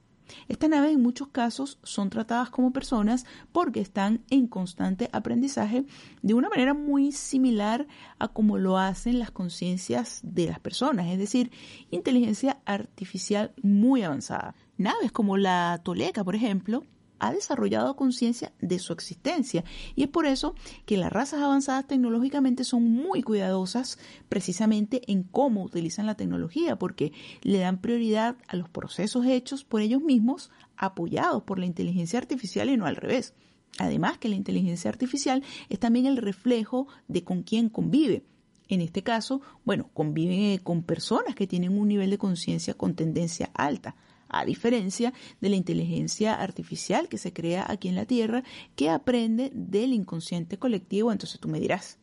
Estas 0.49 0.71
naves 0.71 0.93
en 0.93 1.03
muchos 1.03 1.29
casos 1.29 1.79
son 1.83 2.11
tratadas 2.11 2.51
como 2.51 2.73
personas 2.73 3.27
porque 3.53 3.81
están 3.81 4.23
en 4.31 4.47
constante 4.47 5.09
aprendizaje 5.13 5.85
de 6.23 6.35
una 6.35 6.49
manera 6.49 6.75
muy 6.75 7.13
similar 7.13 7.87
a 8.19 8.29
como 8.29 8.59
lo 8.59 8.79
hacen 8.79 9.19
las 9.19 9.31
conciencias 9.31 10.21
de 10.23 10.47
las 10.47 10.61
personas, 10.61 11.07
es 11.07 11.19
decir, 11.19 11.51
inteligencia 11.91 12.59
artificial 12.65 13.53
muy 13.63 14.03
avanzada. 14.03 14.55
Naves 14.79 15.13
como 15.13 15.37
la 15.37 15.81
Toleca, 15.83 16.23
por 16.25 16.35
ejemplo, 16.35 16.85
ha 17.19 17.33
desarrollado 17.33 17.97
conciencia 17.97 18.53
de 18.61 18.79
su 18.79 18.93
existencia. 18.93 19.65
Y 19.95 20.03
es 20.03 20.09
por 20.09 20.27
eso 20.27 20.55
que 20.85 20.97
las 20.97 21.13
razas 21.13 21.41
avanzadas 21.41 21.87
tecnológicamente 21.87 22.65
son 22.65 22.91
muy 22.91 23.23
cuidadosas 23.23 23.99
precisamente 24.29 25.03
en 25.11 25.23
cómo 25.23 25.65
utilizan 25.65 26.07
la 26.07 26.17
tecnología, 26.17 26.77
porque 26.77 27.13
le 27.43 27.59
dan 27.59 27.81
prioridad 27.81 28.37
a 28.49 28.57
los 28.57 28.69
procesos 28.69 29.27
hechos 29.27 29.65
por 29.65 29.81
ellos 29.81 30.03
mismos, 30.03 30.51
apoyados 30.77 31.43
por 31.43 31.59
la 31.59 31.67
inteligencia 31.67 32.19
artificial 32.19 32.69
y 32.71 32.77
no 32.77 32.87
al 32.87 32.97
revés. 32.97 33.35
Además 33.79 34.19
que 34.19 34.29
la 34.29 34.37
inteligencia 34.37 34.91
artificial 34.91 35.43
es 35.69 35.79
también 35.79 36.07
el 36.07 36.17
reflejo 36.17 36.89
de 37.09 37.25
con 37.25 37.43
quién 37.43 37.69
convive. 37.69 38.25
En 38.69 38.81
este 38.81 39.03
caso, 39.03 39.43
bueno, 39.65 39.91
convive 39.95 40.61
con 40.63 40.83
personas 40.83 41.35
que 41.35 41.47
tienen 41.47 41.79
un 41.79 41.87
nivel 41.87 42.11
de 42.11 42.19
conciencia 42.19 42.75
con 42.75 42.95
tendencia 42.95 43.51
alta 43.55 43.95
a 44.29 44.45
diferencia 44.45 45.13
de 45.41 45.49
la 45.49 45.57
inteligencia 45.57 46.35
artificial 46.35 47.09
que 47.09 47.19
se 47.19 47.33
crea 47.33 47.65
aquí 47.69 47.89
en 47.89 47.95
la 47.95 48.07
Tierra, 48.07 48.43
que 48.75 48.91
aprende 48.91 49.51
del 49.55 49.93
inconsciente 49.93 50.59
colectivo. 50.59 51.13
Entonces 51.13 51.41
tú 51.41 51.49
me 51.49 51.61
dirás, 51.61 51.99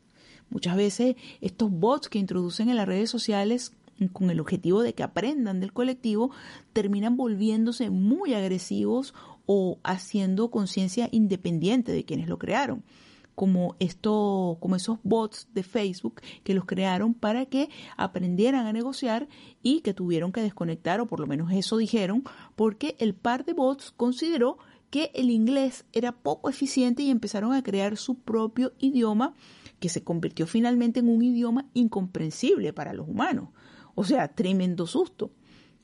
muchas 0.49 0.75
veces 0.75 1.15
estos 1.41 1.71
bots 1.71 2.09
que 2.09 2.19
introducen 2.19 2.69
en 2.69 2.75
las 2.75 2.87
redes 2.87 3.09
sociales 3.09 3.73
con 4.11 4.29
el 4.29 4.39
objetivo 4.39 4.81
de 4.81 4.93
que 4.93 5.03
aprendan 5.03 5.59
del 5.59 5.71
colectivo, 5.71 6.31
terminan 6.73 7.15
volviéndose 7.15 7.89
muy 7.89 8.33
agresivos 8.33 9.13
o 9.45 9.79
haciendo 9.83 10.49
conciencia 10.49 11.09
independiente 11.11 11.91
de 11.91 12.03
quienes 12.03 12.27
lo 12.27 12.39
crearon 12.39 12.83
como 13.35 13.75
esto, 13.79 14.57
como 14.59 14.75
esos 14.75 14.99
bots 15.03 15.47
de 15.53 15.63
Facebook 15.63 16.21
que 16.43 16.53
los 16.53 16.65
crearon 16.65 17.13
para 17.13 17.45
que 17.45 17.69
aprendieran 17.97 18.65
a 18.65 18.73
negociar 18.73 19.27
y 19.61 19.81
que 19.81 19.93
tuvieron 19.93 20.31
que 20.31 20.41
desconectar, 20.41 21.01
o 21.01 21.07
por 21.07 21.19
lo 21.19 21.27
menos 21.27 21.51
eso 21.51 21.77
dijeron, 21.77 22.23
porque 22.55 22.95
el 22.99 23.13
par 23.13 23.45
de 23.45 23.53
bots 23.53 23.91
consideró 23.91 24.57
que 24.89 25.11
el 25.15 25.31
inglés 25.31 25.85
era 25.91 26.11
poco 26.11 26.49
eficiente 26.49 27.01
y 27.01 27.09
empezaron 27.09 27.53
a 27.53 27.63
crear 27.63 27.97
su 27.97 28.15
propio 28.15 28.73
idioma 28.77 29.33
que 29.79 29.89
se 29.89 30.03
convirtió 30.03 30.45
finalmente 30.45 30.99
en 30.99 31.09
un 31.09 31.23
idioma 31.23 31.65
incomprensible 31.73 32.73
para 32.73 32.93
los 32.93 33.07
humanos. 33.07 33.49
O 33.95 34.03
sea, 34.03 34.27
tremendo 34.27 34.85
susto. 34.87 35.31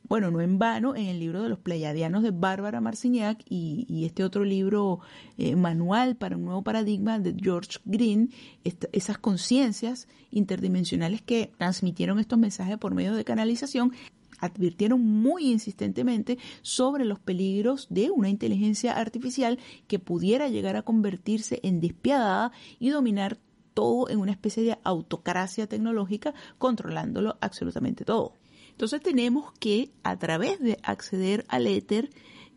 Bueno, 0.09 0.31
no 0.31 0.41
en 0.41 0.57
vano, 0.57 0.95
en 0.95 1.05
el 1.05 1.19
libro 1.19 1.43
de 1.43 1.49
los 1.49 1.59
Pleiadianos 1.59 2.23
de 2.23 2.31
Bárbara 2.31 2.81
Marcignac 2.81 3.43
y, 3.47 4.05
este 4.05 4.23
otro 4.23 4.43
libro, 4.43 5.01
eh, 5.37 5.55
Manual 5.55 6.15
para 6.15 6.35
un 6.35 6.45
nuevo 6.45 6.63
paradigma 6.63 7.19
de 7.19 7.35
George 7.39 7.77
Green, 7.85 8.31
esas 8.63 9.19
conciencias 9.19 10.07
interdimensionales 10.31 11.21
que 11.21 11.51
transmitieron 11.59 12.17
estos 12.17 12.39
mensajes 12.39 12.79
por 12.79 12.95
medio 12.95 13.13
de 13.13 13.23
canalización, 13.23 13.93
advirtieron 14.39 14.99
muy 15.05 15.51
insistentemente 15.51 16.39
sobre 16.63 17.05
los 17.05 17.19
peligros 17.19 17.85
de 17.91 18.09
una 18.09 18.29
inteligencia 18.29 18.97
artificial 18.97 19.59
que 19.87 19.99
pudiera 19.99 20.47
llegar 20.47 20.75
a 20.75 20.81
convertirse 20.81 21.59
en 21.61 21.81
despiadada 21.81 22.51
y 22.79 22.89
dominar 22.89 23.37
todo 23.75 24.09
en 24.09 24.17
una 24.17 24.31
especie 24.31 24.63
de 24.63 24.79
autocracia 24.83 25.67
tecnológica, 25.67 26.33
controlándolo 26.57 27.37
absolutamente 27.41 28.05
todo. 28.05 28.33
Entonces 28.79 29.01
tenemos 29.01 29.51
que 29.59 29.91
a 30.03 30.17
través 30.17 30.61
de 30.61 30.79
acceder 30.83 31.43
al 31.49 31.67
éter 31.67 32.11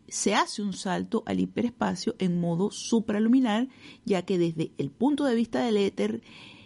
se 0.07 0.33
hace 0.33 0.61
un 0.61 0.71
salto 0.71 1.21
al 1.25 1.41
hiperespacio 1.41 2.15
en 2.17 2.39
modo 2.39 2.71
supraluminar, 2.71 3.67
ya 4.05 4.21
que 4.21 4.37
desde 4.37 4.71
el 4.77 4.89
punto 4.89 5.25
de 5.25 5.35
vista 5.35 5.65
del 5.65 5.75
éter 5.75 6.21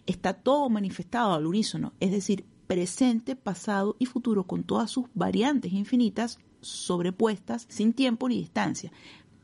está 0.06 0.36
todo 0.36 0.70
manifestado 0.70 1.34
al 1.34 1.48
unísono, 1.48 1.94
es 2.00 2.12
decir, 2.12 2.46
presente, 2.68 3.36
pasado 3.36 3.96
y 3.98 4.06
futuro 4.06 4.46
con 4.46 4.64
todas 4.64 4.92
sus 4.92 5.06
variantes 5.16 5.74
infinitas 5.74 6.38
sobrepuestas 6.62 7.66
sin 7.68 7.94
tiempo 7.94 8.30
ni 8.30 8.38
distancia. 8.38 8.92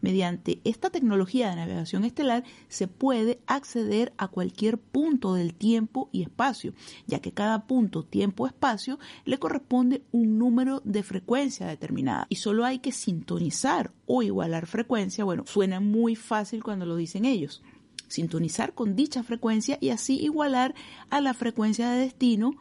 Mediante 0.04 0.60
esta 0.66 0.90
tecnología 0.90 1.50
de 1.50 1.56
navegación 1.56 2.04
estelar 2.04 2.44
se 2.68 2.90
puede 2.90 3.40
acceder 3.48 4.12
a 4.18 4.28
cualquier 4.28 4.78
punto 4.78 5.34
del 5.34 5.54
tiempo 5.54 6.10
y 6.12 6.24
espacio, 6.24 6.74
ya 7.08 7.20
que 7.20 7.32
cada 7.32 7.68
punto, 7.68 8.04
tiempo, 8.04 8.46
espacio 8.46 9.00
le 9.24 9.40
corresponde 9.40 10.04
un 10.12 10.38
número 10.38 10.82
de 10.84 11.04
frecuencia 11.04 11.68
determinada 11.68 12.26
y 12.28 12.36
solo 12.36 12.66
hay 12.66 12.80
que 12.80 12.92
sintonizar 12.92 13.94
o 14.06 14.22
igualar 14.22 14.68
frecuencia. 14.68 15.24
Bueno, 15.24 15.46
suena 15.48 15.80
muy 15.80 16.18
fácil 16.18 16.66
cuando 16.66 16.86
lo 16.86 16.98
dicen 16.98 17.24
ellos. 17.24 17.64
Sintonizar 18.10 18.74
con 18.74 18.98
dicha 18.98 19.24
frecuencia 19.24 19.78
y 19.80 19.92
así 19.92 20.20
igualar 20.20 20.76
a 21.12 21.22
la 21.22 21.34
frecuencia 21.34 21.90
de 21.90 22.02
destino 22.02 22.58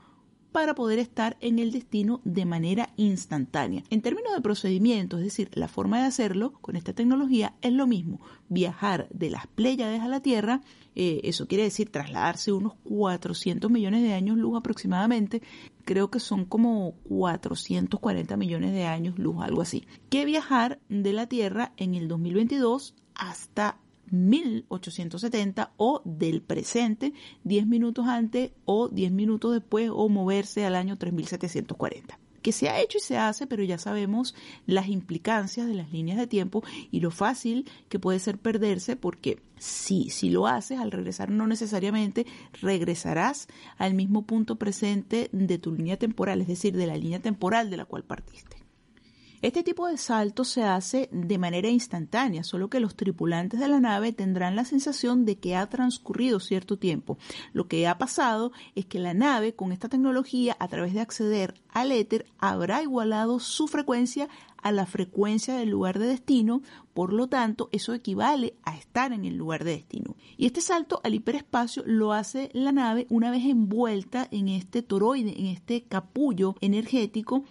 para 0.52 0.74
poder 0.74 0.98
estar 0.98 1.36
en 1.40 1.58
el 1.58 1.72
destino 1.72 2.20
de 2.24 2.44
manera 2.44 2.90
instantánea. 2.96 3.82
En 3.90 4.02
términos 4.02 4.34
de 4.34 4.42
procedimiento, 4.42 5.16
es 5.16 5.24
decir, 5.24 5.50
la 5.54 5.66
forma 5.66 5.98
de 5.98 6.06
hacerlo 6.06 6.52
con 6.60 6.76
esta 6.76 6.92
tecnología 6.92 7.54
es 7.62 7.72
lo 7.72 7.86
mismo, 7.86 8.20
viajar 8.48 9.08
de 9.10 9.30
las 9.30 9.46
Pléyades 9.46 10.02
a 10.02 10.08
la 10.08 10.20
Tierra, 10.20 10.60
eh, 10.94 11.20
eso 11.24 11.48
quiere 11.48 11.64
decir 11.64 11.90
trasladarse 11.90 12.52
unos 12.52 12.74
400 12.84 13.70
millones 13.70 14.02
de 14.02 14.12
años 14.12 14.36
luz 14.36 14.56
aproximadamente, 14.58 15.42
creo 15.84 16.10
que 16.10 16.20
son 16.20 16.44
como 16.44 16.92
440 17.08 18.36
millones 18.36 18.72
de 18.72 18.84
años 18.84 19.18
luz, 19.18 19.36
algo 19.40 19.62
así, 19.62 19.86
que 20.10 20.24
viajar 20.24 20.78
de 20.88 21.12
la 21.14 21.26
Tierra 21.26 21.72
en 21.78 21.94
el 21.94 22.08
2022 22.08 22.94
hasta 23.14 23.78
1870 24.12 25.72
o 25.76 26.02
del 26.04 26.42
presente 26.42 27.12
10 27.44 27.66
minutos 27.66 28.06
antes 28.06 28.52
o 28.64 28.88
10 28.88 29.10
minutos 29.10 29.52
después 29.52 29.90
o 29.92 30.08
moverse 30.08 30.64
al 30.64 30.76
año 30.76 30.96
3740 30.98 32.18
que 32.42 32.52
se 32.52 32.68
ha 32.68 32.80
hecho 32.80 32.98
y 32.98 33.00
se 33.00 33.16
hace, 33.16 33.46
pero 33.46 33.62
ya 33.62 33.78
sabemos 33.78 34.34
las 34.66 34.88
implicancias 34.88 35.66
de 35.66 35.74
las 35.74 35.92
líneas 35.92 36.18
de 36.18 36.26
tiempo 36.26 36.62
y 36.90 37.00
lo 37.00 37.10
fácil 37.10 37.70
que 37.88 37.98
puede 37.98 38.18
ser 38.18 38.36
perderse 38.36 38.96
porque 38.96 39.40
si, 39.58 40.10
si 40.10 40.28
lo 40.28 40.46
haces 40.48 40.80
al 40.80 40.90
regresar 40.90 41.30
no 41.30 41.46
necesariamente 41.46 42.26
regresarás 42.60 43.46
al 43.78 43.94
mismo 43.94 44.26
punto 44.26 44.56
presente 44.56 45.30
de 45.32 45.58
tu 45.58 45.72
línea 45.72 45.96
temporal, 45.96 46.40
es 46.40 46.48
decir, 46.48 46.76
de 46.76 46.86
la 46.86 46.96
línea 46.96 47.20
temporal 47.20 47.70
de 47.70 47.76
la 47.76 47.84
cual 47.84 48.02
partiste. 48.02 48.61
Este 49.42 49.64
tipo 49.64 49.88
de 49.88 49.98
salto 49.98 50.44
se 50.44 50.62
hace 50.62 51.08
de 51.10 51.36
manera 51.36 51.68
instantánea, 51.68 52.44
solo 52.44 52.70
que 52.70 52.78
los 52.78 52.94
tripulantes 52.94 53.58
de 53.58 53.66
la 53.66 53.80
nave 53.80 54.12
tendrán 54.12 54.54
la 54.54 54.64
sensación 54.64 55.24
de 55.24 55.40
que 55.40 55.56
ha 55.56 55.68
transcurrido 55.68 56.38
cierto 56.38 56.78
tiempo. 56.78 57.18
Lo 57.52 57.66
que 57.66 57.88
ha 57.88 57.98
pasado 57.98 58.52
es 58.76 58.86
que 58.86 59.00
la 59.00 59.14
nave, 59.14 59.56
con 59.56 59.72
esta 59.72 59.88
tecnología, 59.88 60.56
a 60.60 60.68
través 60.68 60.94
de 60.94 61.00
acceder 61.00 61.54
al 61.70 61.90
éter, 61.90 62.24
habrá 62.38 62.84
igualado 62.84 63.40
su 63.40 63.66
frecuencia 63.66 64.28
a 64.62 64.70
la 64.70 64.86
frecuencia 64.86 65.56
del 65.56 65.70
lugar 65.70 65.98
de 65.98 66.06
destino, 66.06 66.62
por 66.94 67.12
lo 67.12 67.26
tanto, 67.26 67.68
eso 67.72 67.94
equivale 67.94 68.54
a 68.62 68.76
estar 68.76 69.12
en 69.12 69.24
el 69.24 69.34
lugar 69.34 69.64
de 69.64 69.72
destino. 69.72 70.14
Y 70.36 70.46
este 70.46 70.60
salto 70.60 71.00
al 71.02 71.14
hiperespacio 71.14 71.82
lo 71.84 72.12
hace 72.12 72.48
la 72.52 72.70
nave 72.70 73.08
una 73.10 73.32
vez 73.32 73.44
envuelta 73.44 74.28
en 74.30 74.46
este 74.46 74.82
toroide, 74.82 75.34
en 75.36 75.46
este 75.46 75.82
capullo 75.82 76.54
energético 76.60 77.42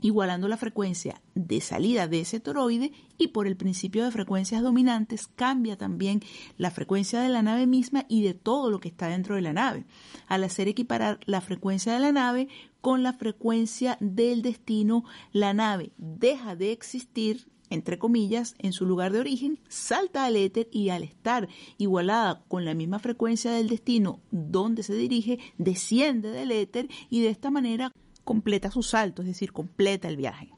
igualando 0.00 0.48
la 0.48 0.56
frecuencia 0.56 1.20
de 1.34 1.60
salida 1.60 2.08
de 2.08 2.20
ese 2.20 2.40
toroide 2.40 2.92
y 3.18 3.28
por 3.28 3.46
el 3.46 3.56
principio 3.56 4.04
de 4.04 4.10
frecuencias 4.10 4.62
dominantes 4.62 5.26
cambia 5.26 5.76
también 5.76 6.20
la 6.58 6.70
frecuencia 6.70 7.20
de 7.20 7.28
la 7.28 7.42
nave 7.42 7.66
misma 7.66 8.04
y 8.08 8.22
de 8.22 8.34
todo 8.34 8.70
lo 8.70 8.80
que 8.80 8.88
está 8.88 9.08
dentro 9.08 9.34
de 9.34 9.42
la 9.42 9.52
nave, 9.52 9.84
al 10.26 10.44
hacer 10.44 10.68
equiparar 10.68 11.20
la 11.26 11.40
frecuencia 11.40 11.94
de 11.94 12.00
la 12.00 12.12
nave 12.12 12.48
con 12.80 13.02
la 13.02 13.12
frecuencia 13.12 13.96
del 14.00 14.42
destino, 14.42 15.04
la 15.32 15.54
nave 15.54 15.92
deja 15.98 16.56
de 16.56 16.72
existir 16.72 17.48
entre 17.70 17.98
comillas, 17.98 18.54
en 18.58 18.72
su 18.72 18.86
lugar 18.86 19.12
de 19.12 19.20
origen, 19.20 19.58
salta 19.68 20.24
al 20.24 20.36
éter 20.36 20.68
y 20.70 20.90
al 20.90 21.02
estar 21.02 21.48
igualada 21.78 22.44
con 22.48 22.64
la 22.64 22.74
misma 22.74 22.98
frecuencia 22.98 23.50
del 23.50 23.68
destino 23.68 24.20
donde 24.30 24.82
se 24.82 24.94
dirige, 24.94 25.38
desciende 25.58 26.30
del 26.30 26.52
éter 26.52 26.88
y 27.10 27.22
de 27.22 27.30
esta 27.30 27.50
manera 27.50 27.92
completa 28.26 28.70
su 28.70 28.82
salto, 28.82 29.22
es 29.22 29.28
decir, 29.28 29.52
completa 29.52 30.08
el 30.08 30.18
viaje. 30.18 30.50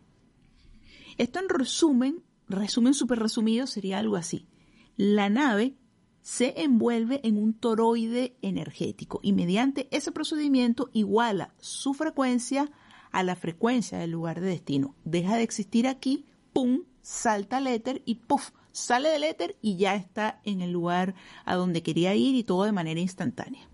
Esto 1.18 1.38
en 1.38 1.48
resumen, 1.48 2.24
resumen 2.48 2.94
súper 2.94 3.20
resumido, 3.20 3.68
sería 3.68 4.00
algo 4.00 4.16
así. 4.16 4.48
La 4.96 5.28
nave 5.28 5.76
se 6.22 6.62
envuelve 6.62 7.20
en 7.22 7.36
un 7.36 7.54
toroide 7.54 8.36
energético 8.42 9.20
y 9.22 9.32
mediante 9.32 9.86
ese 9.92 10.10
procedimiento 10.10 10.90
iguala 10.92 11.54
su 11.58 11.94
frecuencia 11.94 12.72
a 13.12 13.22
la 13.22 13.36
frecuencia 13.36 13.98
del 13.98 14.10
lugar 14.10 14.40
de 14.40 14.48
destino. 14.48 14.96
Deja 15.04 15.36
de 15.36 15.42
existir 15.42 15.86
aquí, 15.86 16.26
¡pum!, 16.52 16.82
salta 17.02 17.58
al 17.58 17.68
éter 17.68 18.02
y 18.04 18.16
¡puf! 18.16 18.50
sale 18.72 19.08
del 19.10 19.24
éter 19.24 19.56
y 19.60 19.76
ya 19.76 19.94
está 19.94 20.40
en 20.44 20.60
el 20.60 20.72
lugar 20.72 21.14
a 21.44 21.54
donde 21.54 21.82
quería 21.82 22.14
ir 22.14 22.34
y 22.34 22.44
todo 22.44 22.64
de 22.64 22.72
manera 22.72 23.00
instantánea. 23.00 23.68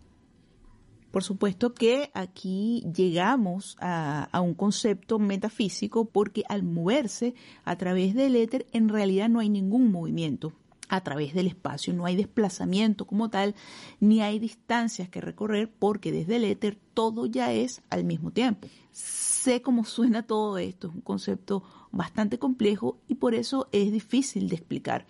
Por 1.14 1.22
supuesto 1.22 1.74
que 1.74 2.10
aquí 2.12 2.84
llegamos 2.92 3.76
a, 3.78 4.28
un 4.42 4.54
concepto 4.54 5.20
metafísico 5.20 6.06
porque 6.06 6.42
al 6.48 6.64
moverse 6.64 7.36
a 7.64 7.76
través 7.76 8.16
del 8.16 8.34
éter 8.34 8.66
en 8.72 8.88
realidad 8.88 9.28
no 9.28 9.38
hay 9.38 9.48
ningún 9.48 9.92
movimiento 9.92 10.52
a 10.88 11.02
través 11.04 11.32
del 11.32 11.46
espacio, 11.46 11.94
no 11.94 12.04
hay 12.04 12.16
desplazamiento 12.16 13.06
como 13.06 13.30
tal, 13.30 13.54
ni 14.00 14.22
hay 14.22 14.40
distancias 14.40 15.08
que 15.08 15.20
recorrer 15.20 15.70
porque 15.70 16.10
desde 16.10 16.34
el 16.34 16.46
éter 16.46 16.80
todo 16.94 17.26
ya 17.26 17.52
es 17.52 17.80
al 17.90 18.02
mismo 18.02 18.32
tiempo. 18.32 18.66
Sé 18.90 19.62
cómo 19.62 19.84
suena 19.84 20.26
todo 20.26 20.58
esto, 20.58 20.88
es 20.88 20.94
un 20.94 21.00
concepto 21.00 21.62
bastante 21.92 22.40
complejo 22.40 22.98
y 23.06 23.14
por 23.14 23.36
eso 23.36 23.68
es 23.70 23.92
difícil 23.92 24.48
de 24.48 24.56
explicar, 24.56 25.06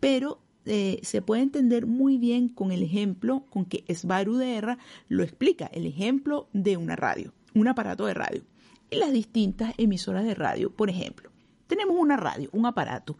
pero 0.00 0.40
eh, 0.68 1.00
se 1.02 1.22
puede 1.22 1.42
entender 1.42 1.86
muy 1.86 2.18
bien 2.18 2.48
con 2.48 2.72
el 2.72 2.82
ejemplo 2.82 3.44
con 3.50 3.64
que 3.64 3.84
Svaru 3.92 4.36
de 4.36 4.76
lo 5.08 5.22
explica, 5.22 5.66
el 5.66 5.86
ejemplo 5.86 6.48
de 6.52 6.76
una 6.76 6.94
radio, 6.94 7.32
un 7.54 7.68
aparato 7.68 8.06
de 8.06 8.14
radio 8.14 8.42
y 8.90 8.96
las 8.96 9.12
distintas 9.12 9.74
emisoras 9.78 10.24
de 10.24 10.34
radio, 10.34 10.70
por 10.70 10.90
ejemplo. 10.90 11.30
Tenemos 11.66 11.96
una 11.98 12.16
radio, 12.16 12.48
un 12.52 12.66
aparato, 12.66 13.18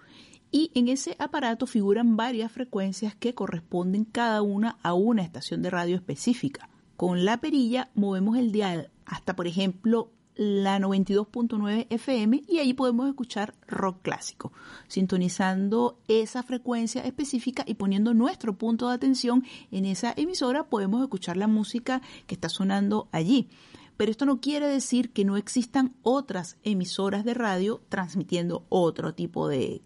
y 0.51 0.71
en 0.75 0.89
ese 0.89 1.17
aparato 1.19 1.67
figuran 1.67 2.17
varias 2.17 2.51
frecuencias 2.53 3.15
que 3.15 3.35
corresponden 3.35 4.05
cada 4.05 4.43
una 4.43 4.79
a 4.83 4.95
una 4.95 5.23
estación 5.23 5.63
de 5.63 5.71
radio 5.71 5.97
específica. 5.97 6.71
Con 6.97 7.25
la 7.25 7.39
perilla 7.39 7.91
movemos 7.95 8.39
el 8.39 8.53
dial 8.53 8.91
hasta, 9.05 9.37
por 9.37 9.47
ejemplo, 9.47 10.11
la 10.39 10.79
92.9 10.79 11.89
FM 11.91 12.45
y 12.47 12.59
ahí 12.59 12.73
podemos 12.73 13.09
escuchar 13.09 13.55
rock 13.67 13.99
clásico, 14.03 14.53
sintonizando 14.87 15.99
esa 16.07 16.45
frecuencia 16.45 17.03
específica 17.03 17.65
y 17.67 17.75
poniendo 17.75 18.15
nuestro 18.15 18.57
punto 18.57 18.89
de 18.89 18.95
atención 18.95 19.45
en 19.73 19.85
esa 19.85 20.15
emisora 20.17 20.71
podemos 20.71 21.03
escuchar 21.03 21.37
la 21.37 21.49
música 21.49 22.01
que 22.29 22.37
está 22.37 22.49
sonando 22.49 23.09
allí 23.11 23.49
pero 23.99 24.13
esto 24.13 24.27
no 24.27 24.41
quiere 24.41 24.69
decir 24.69 25.11
que 25.11 25.25
no 25.25 25.37
existan 25.37 25.93
otras 26.03 26.57
emisoras 26.63 27.25
de 27.25 27.35
radio 27.35 27.83
transmitiendo 27.89 28.65
otro 28.69 29.13
tipo 29.13 29.49
de, 29.49 29.83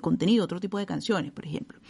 contenido, 0.00 0.44
otro 0.44 0.60
tipo 0.60 0.78
de 0.78 0.86
canciones, 0.86 1.32
por 1.32 1.44
ejemplo. 1.44 1.80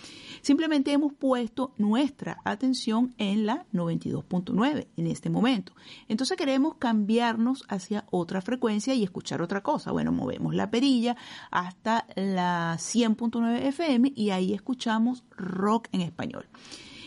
Simplemente 0.41 0.93
hemos 0.93 1.13
puesto 1.13 1.75
nuestra 1.77 2.41
atención 2.43 3.15
en 3.19 3.45
la 3.45 3.67
92.9 3.75 4.87
en 4.97 5.07
este 5.07 5.29
momento. 5.29 5.75
Entonces 6.09 6.39
queremos 6.39 6.77
cambiarnos 6.77 7.65
hacia 7.69 8.07
otra 8.11 8.41
frecuencia 8.41 8.95
y 8.95 9.03
escuchar 9.05 9.43
otra 9.43 9.63
cosa. 9.63 9.93
Bueno, 9.93 10.13
movemos 10.13 10.55
la 10.55 10.71
perilla 10.71 11.17
hasta 11.51 12.07
la 12.17 12.77
100.9 12.79 13.61
FM 13.67 14.15
y 14.17 14.31
ahí 14.31 14.55
escuchamos 14.55 15.23
rock 15.37 15.89
en 15.93 16.01
español. 16.01 16.47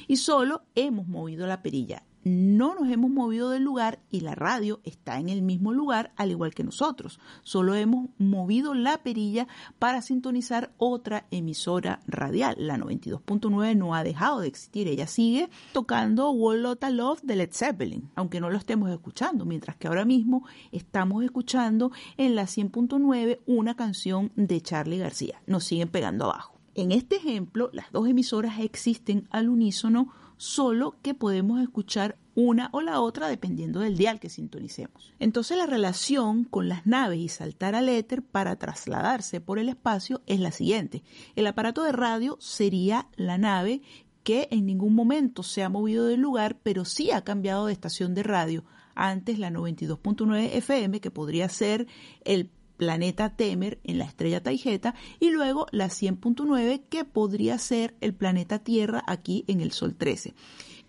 Y 0.07 0.17
solo 0.17 0.61
hemos 0.75 1.07
movido 1.07 1.47
la 1.47 1.63
perilla 1.63 2.03
no 2.29 2.75
nos 2.75 2.89
hemos 2.89 3.09
movido 3.09 3.49
del 3.49 3.63
lugar 3.63 3.99
y 4.11 4.21
la 4.21 4.35
radio 4.35 4.79
está 4.83 5.19
en 5.19 5.29
el 5.29 5.41
mismo 5.41 5.73
lugar 5.73 6.11
al 6.15 6.31
igual 6.31 6.53
que 6.53 6.63
nosotros. 6.63 7.19
Solo 7.43 7.75
hemos 7.75 8.09
movido 8.17 8.73
la 8.73 8.99
perilla 8.99 9.47
para 9.79 10.01
sintonizar 10.01 10.71
otra 10.77 11.25
emisora 11.31 12.01
radial. 12.07 12.55
La 12.57 12.77
92.9 12.77 13.75
no 13.75 13.95
ha 13.95 14.03
dejado 14.03 14.41
de 14.41 14.47
existir. 14.47 14.87
Ella 14.87 15.07
sigue 15.07 15.49
tocando 15.73 16.31
Wall 16.31 16.63
Lotta 16.63 16.89
Love 16.89 17.21
de 17.23 17.35
Led 17.35 17.51
Zeppelin, 17.51 18.09
aunque 18.15 18.39
no 18.39 18.49
lo 18.49 18.57
estemos 18.57 18.89
escuchando, 18.91 19.45
mientras 19.45 19.75
que 19.77 19.87
ahora 19.87 20.05
mismo 20.05 20.45
estamos 20.71 21.23
escuchando 21.23 21.91
en 22.17 22.35
la 22.35 22.43
100.9 22.43 23.39
una 23.45 23.75
canción 23.75 24.31
de 24.35 24.61
Charlie 24.61 24.99
García. 24.99 25.41
Nos 25.47 25.63
siguen 25.63 25.89
pegando 25.89 26.25
abajo. 26.25 26.59
En 26.75 26.91
este 26.91 27.17
ejemplo, 27.17 27.69
las 27.73 27.91
dos 27.91 28.07
emisoras 28.07 28.59
existen 28.59 29.27
al 29.31 29.49
unísono 29.49 30.13
solo 30.39 30.95
que 31.01 31.13
podemos 31.13 31.61
escuchar 31.61 32.17
una 32.33 32.69
o 32.71 32.79
la 32.79 33.01
otra 33.01 33.27
dependiendo 33.27 33.81
del 33.81 33.97
dial 33.97 34.21
que 34.21 34.29
sintonicemos. 34.29 35.13
Entonces 35.19 35.57
la 35.57 35.65
relación 35.65 36.45
con 36.45 36.69
las 36.69 36.87
naves 36.87 37.19
y 37.19 37.27
saltar 37.27 37.75
al 37.75 37.89
éter 37.89 38.23
para 38.23 38.55
trasladarse 38.55 39.41
por 39.41 39.59
el 39.59 39.67
espacio 39.67 40.21
es 40.27 40.39
la 40.39 40.51
siguiente. 40.51 41.03
El 41.35 41.45
aparato 41.45 41.83
de 41.83 41.91
radio 41.91 42.37
sería 42.39 43.09
la 43.17 43.37
nave 43.37 43.81
que 44.23 44.47
en 44.51 44.65
ningún 44.65 44.95
momento 44.95 45.43
se 45.43 45.61
ha 45.61 45.69
movido 45.69 46.05
del 46.05 46.21
lugar, 46.21 46.57
pero 46.63 46.85
sí 46.85 47.11
ha 47.11 47.25
cambiado 47.25 47.65
de 47.65 47.73
estación 47.73 48.15
de 48.15 48.23
radio. 48.23 48.63
Antes 48.95 49.39
la 49.39 49.49
92.9 49.49 50.51
FM, 50.53 51.01
que 51.01 51.11
podría 51.11 51.49
ser 51.49 51.85
el 52.23 52.49
planeta 52.79 53.35
Temer 53.35 53.77
en 53.83 53.97
la 53.97 54.05
estrella 54.05 54.41
Taigeta 54.41 54.95
y 55.19 55.31
luego 55.31 55.67
la 55.71 55.87
100.9 55.87 56.81
que 56.89 57.03
podría 57.03 57.57
ser 57.57 57.93
el 57.99 58.15
planeta 58.15 58.59
Tierra 58.59 59.03
aquí 59.05 59.43
en 59.47 59.59
el 59.59 59.73
Sol 59.73 59.95
13 59.95 60.33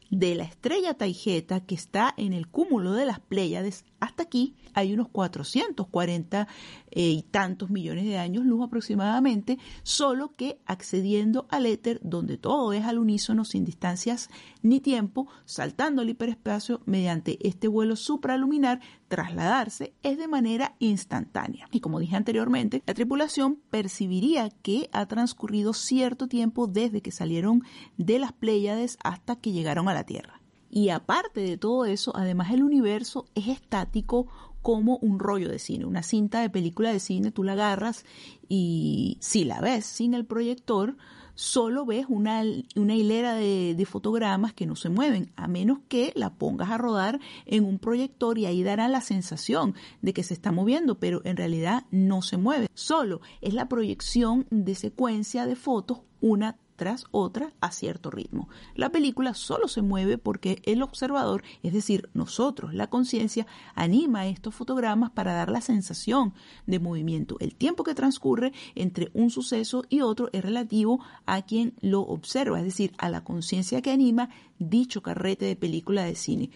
de 0.08 0.34
la 0.36 0.44
estrella 0.44 0.94
Taigeta 0.94 1.60
que 1.66 1.74
está 1.74 2.14
en 2.16 2.32
el 2.32 2.46
cúmulo 2.46 2.92
de 2.92 3.06
las 3.06 3.18
Pléyades 3.18 3.84
hasta 4.00 4.24
aquí 4.24 4.56
hay 4.74 4.92
unos 4.92 5.08
440 5.08 6.48
eh, 6.90 7.10
y 7.10 7.22
tantos 7.22 7.70
millones 7.70 8.04
de 8.04 8.18
años 8.18 8.44
luz 8.44 8.64
aproximadamente, 8.64 9.58
solo 9.82 10.34
que 10.36 10.58
accediendo 10.66 11.46
al 11.50 11.66
éter 11.66 12.00
donde 12.02 12.38
todo 12.38 12.72
es 12.72 12.84
al 12.84 12.98
unísono 12.98 13.44
sin 13.44 13.64
distancias 13.64 14.30
ni 14.62 14.80
tiempo, 14.80 15.28
saltando 15.44 16.02
al 16.02 16.10
hiperespacio 16.10 16.80
mediante 16.86 17.38
este 17.46 17.68
vuelo 17.68 17.96
supraluminar, 17.96 18.80
trasladarse 19.08 19.92
es 20.02 20.18
de 20.18 20.28
manera 20.28 20.74
instantánea. 20.78 21.68
Y 21.72 21.80
como 21.80 21.98
dije 21.98 22.16
anteriormente, 22.16 22.82
la 22.86 22.94
tripulación 22.94 23.58
percibiría 23.70 24.50
que 24.50 24.88
ha 24.92 25.06
transcurrido 25.06 25.72
cierto 25.72 26.28
tiempo 26.28 26.66
desde 26.66 27.02
que 27.02 27.10
salieron 27.10 27.62
de 27.96 28.18
las 28.18 28.32
Pléyades 28.32 28.98
hasta 29.02 29.36
que 29.36 29.52
llegaron 29.52 29.88
a 29.88 29.94
la 29.94 30.04
Tierra. 30.04 30.39
Y 30.70 30.90
aparte 30.90 31.40
de 31.40 31.58
todo 31.58 31.84
eso, 31.84 32.12
además 32.14 32.52
el 32.52 32.62
universo 32.62 33.26
es 33.34 33.48
estático 33.48 34.28
como 34.62 34.98
un 34.98 35.18
rollo 35.18 35.48
de 35.48 35.58
cine, 35.58 35.84
una 35.84 36.02
cinta 36.02 36.40
de 36.40 36.50
película 36.50 36.92
de 36.92 37.00
cine, 37.00 37.30
tú 37.30 37.44
la 37.44 37.52
agarras 37.52 38.04
y 38.48 39.16
si 39.20 39.44
la 39.44 39.60
ves 39.60 39.86
sin 39.86 40.14
el 40.14 40.26
proyector, 40.26 40.96
solo 41.34 41.86
ves 41.86 42.04
una, 42.08 42.42
una 42.76 42.94
hilera 42.94 43.34
de, 43.34 43.86
fotogramas 43.88 44.52
que 44.52 44.66
no 44.66 44.76
se 44.76 44.90
mueven, 44.90 45.32
a 45.36 45.48
menos 45.48 45.78
que 45.88 46.12
la 46.14 46.34
pongas 46.34 46.70
a 46.70 46.78
rodar 46.78 47.18
en 47.46 47.64
un 47.64 47.78
proyector 47.78 48.38
y 48.38 48.44
ahí 48.44 48.62
dará 48.62 48.88
la 48.88 49.00
sensación 49.00 49.74
de 50.02 50.12
que 50.12 50.22
se 50.22 50.34
está 50.34 50.52
moviendo, 50.52 50.98
pero 50.98 51.22
en 51.24 51.38
realidad 51.38 51.86
no 51.90 52.20
se 52.20 52.36
mueve. 52.36 52.68
Solo 52.74 53.22
es 53.40 53.54
la 53.54 53.68
proyección 53.68 54.46
de 54.50 54.74
secuencia 54.74 55.46
de 55.46 55.56
fotos 55.56 56.00
una 56.20 56.58
tras 56.80 57.04
otra 57.10 57.52
a 57.60 57.72
cierto 57.72 58.10
ritmo. 58.10 58.48
La 58.74 58.88
película 58.88 59.34
solo 59.34 59.68
se 59.68 59.82
mueve 59.82 60.16
porque 60.16 60.62
el 60.64 60.82
observador, 60.82 61.42
es 61.62 61.74
decir, 61.74 62.08
nosotros, 62.14 62.72
la 62.72 62.86
conciencia, 62.86 63.46
anima 63.74 64.28
estos 64.28 64.54
fotogramas 64.54 65.10
para 65.10 65.34
dar 65.34 65.50
la 65.50 65.60
sensación 65.60 66.32
de 66.66 66.78
movimiento. 66.78 67.36
El 67.38 67.54
tiempo 67.54 67.84
que 67.84 67.94
transcurre 67.94 68.54
entre 68.74 69.10
un 69.12 69.28
suceso 69.28 69.84
y 69.90 70.00
otro 70.00 70.30
es 70.32 70.40
relativo 70.42 71.04
a 71.26 71.42
quien 71.42 71.74
lo 71.82 72.00
observa, 72.00 72.60
es 72.60 72.64
decir, 72.64 72.94
a 72.96 73.10
la 73.10 73.24
conciencia 73.24 73.82
que 73.82 73.90
anima 73.90 74.30
dicho 74.58 75.02
carrete 75.02 75.44
de 75.44 75.56
película 75.56 76.04
de 76.04 76.14
cine 76.14 76.50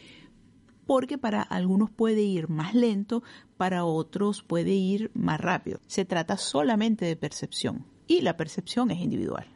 porque 0.87 1.17
para 1.17 1.41
algunos 1.41 1.91
puede 1.91 2.21
ir 2.21 2.51
más 2.51 2.75
lento, 2.75 3.23
para 3.57 3.87
otros 3.87 4.43
puede 4.43 4.73
ir 4.73 5.11
más 5.15 5.41
rápido. 5.41 5.81
Se 5.87 6.05
trata 6.05 6.37
solamente 6.37 7.07
de 7.07 7.17
percepción 7.17 7.87
y 8.07 8.21
la 8.21 8.37
percepción 8.37 8.91
es 8.91 9.01
individual. 9.01 9.54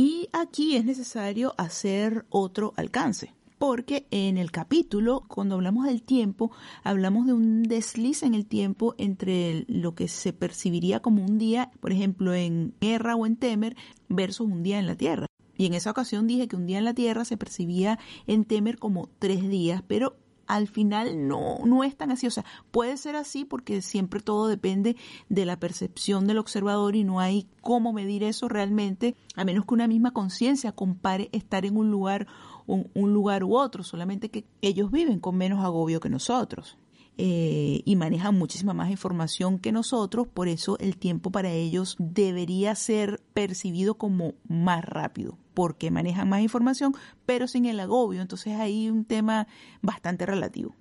Y 0.00 0.28
aquí 0.32 0.76
es 0.76 0.84
necesario 0.84 1.54
hacer 1.58 2.24
otro 2.30 2.72
alcance 2.76 3.34
porque 3.58 4.06
en 4.12 4.38
el 4.38 4.52
capítulo, 4.52 5.24
cuando 5.26 5.56
hablamos 5.56 5.86
del 5.86 6.04
tiempo, 6.04 6.52
hablamos 6.84 7.26
de 7.26 7.32
un 7.32 7.64
desliz 7.64 8.22
en 8.22 8.36
el 8.36 8.46
tiempo 8.46 8.94
entre 8.96 9.64
lo 9.66 9.96
que 9.96 10.06
se 10.06 10.32
percibiría 10.32 11.00
como 11.00 11.24
un 11.24 11.36
día, 11.36 11.72
por 11.80 11.90
ejemplo, 11.90 12.32
en 12.32 12.74
Guerra 12.80 13.16
o 13.16 13.26
en 13.26 13.34
Temer, 13.34 13.74
versus 14.08 14.46
un 14.46 14.62
día 14.62 14.78
en 14.78 14.86
la 14.86 14.94
Tierra. 14.94 15.26
Y 15.56 15.66
en 15.66 15.74
esa 15.74 15.90
ocasión 15.90 16.28
dije 16.28 16.46
que 16.46 16.54
un 16.54 16.66
día 16.66 16.78
en 16.78 16.84
la 16.84 16.94
Tierra 16.94 17.24
se 17.24 17.36
percibía 17.36 17.98
en 18.28 18.44
Temer 18.44 18.78
como 18.78 19.08
tres 19.18 19.48
días, 19.48 19.82
pero 19.88 20.16
al 20.48 20.66
final 20.66 21.28
no, 21.28 21.58
no 21.64 21.84
es 21.84 21.96
tan 21.96 22.10
así. 22.10 22.26
O 22.26 22.30
sea, 22.30 22.44
puede 22.70 22.96
ser 22.96 23.14
así 23.14 23.44
porque 23.44 23.80
siempre 23.82 24.20
todo 24.20 24.48
depende 24.48 24.96
de 25.28 25.46
la 25.46 25.60
percepción 25.60 26.26
del 26.26 26.38
observador 26.38 26.96
y 26.96 27.04
no 27.04 27.20
hay 27.20 27.46
cómo 27.60 27.92
medir 27.92 28.24
eso 28.24 28.48
realmente, 28.48 29.14
a 29.36 29.44
menos 29.44 29.66
que 29.66 29.74
una 29.74 29.86
misma 29.86 30.12
conciencia 30.12 30.72
compare 30.72 31.28
estar 31.32 31.64
en 31.64 31.76
un 31.76 31.90
lugar, 31.90 32.26
un, 32.66 32.90
un 32.94 33.12
lugar 33.12 33.44
u 33.44 33.56
otro, 33.56 33.84
solamente 33.84 34.30
que 34.30 34.44
ellos 34.62 34.90
viven 34.90 35.20
con 35.20 35.36
menos 35.36 35.64
agobio 35.64 36.00
que 36.00 36.08
nosotros. 36.08 36.78
Eh, 37.20 37.82
y 37.84 37.96
manejan 37.96 38.38
muchísima 38.38 38.74
más 38.74 38.92
información 38.92 39.58
que 39.58 39.72
nosotros, 39.72 40.28
por 40.28 40.46
eso 40.46 40.78
el 40.78 40.96
tiempo 40.96 41.32
para 41.32 41.50
ellos 41.50 41.96
debería 41.98 42.76
ser 42.76 43.20
percibido 43.34 43.98
como 43.98 44.34
más 44.46 44.84
rápido, 44.84 45.36
porque 45.52 45.90
manejan 45.90 46.28
más 46.28 46.42
información, 46.42 46.94
pero 47.26 47.48
sin 47.48 47.66
el 47.66 47.80
agobio. 47.80 48.22
Entonces 48.22 48.54
hay 48.54 48.88
un 48.88 49.04
tema 49.04 49.48
bastante 49.82 50.26
relativo. 50.26 50.76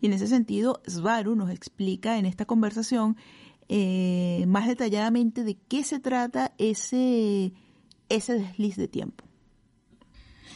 Y 0.00 0.06
en 0.06 0.12
ese 0.12 0.28
sentido, 0.28 0.80
Svaru 0.88 1.34
nos 1.34 1.50
explica 1.50 2.16
en 2.16 2.26
esta 2.26 2.44
conversación 2.44 3.16
eh, 3.68 4.44
más 4.46 4.68
detalladamente 4.68 5.42
de 5.42 5.56
qué 5.66 5.82
se 5.82 5.98
trata 5.98 6.54
ese, 6.58 7.54
ese 8.08 8.34
desliz 8.34 8.76
de 8.76 8.86
tiempo. 8.86 9.24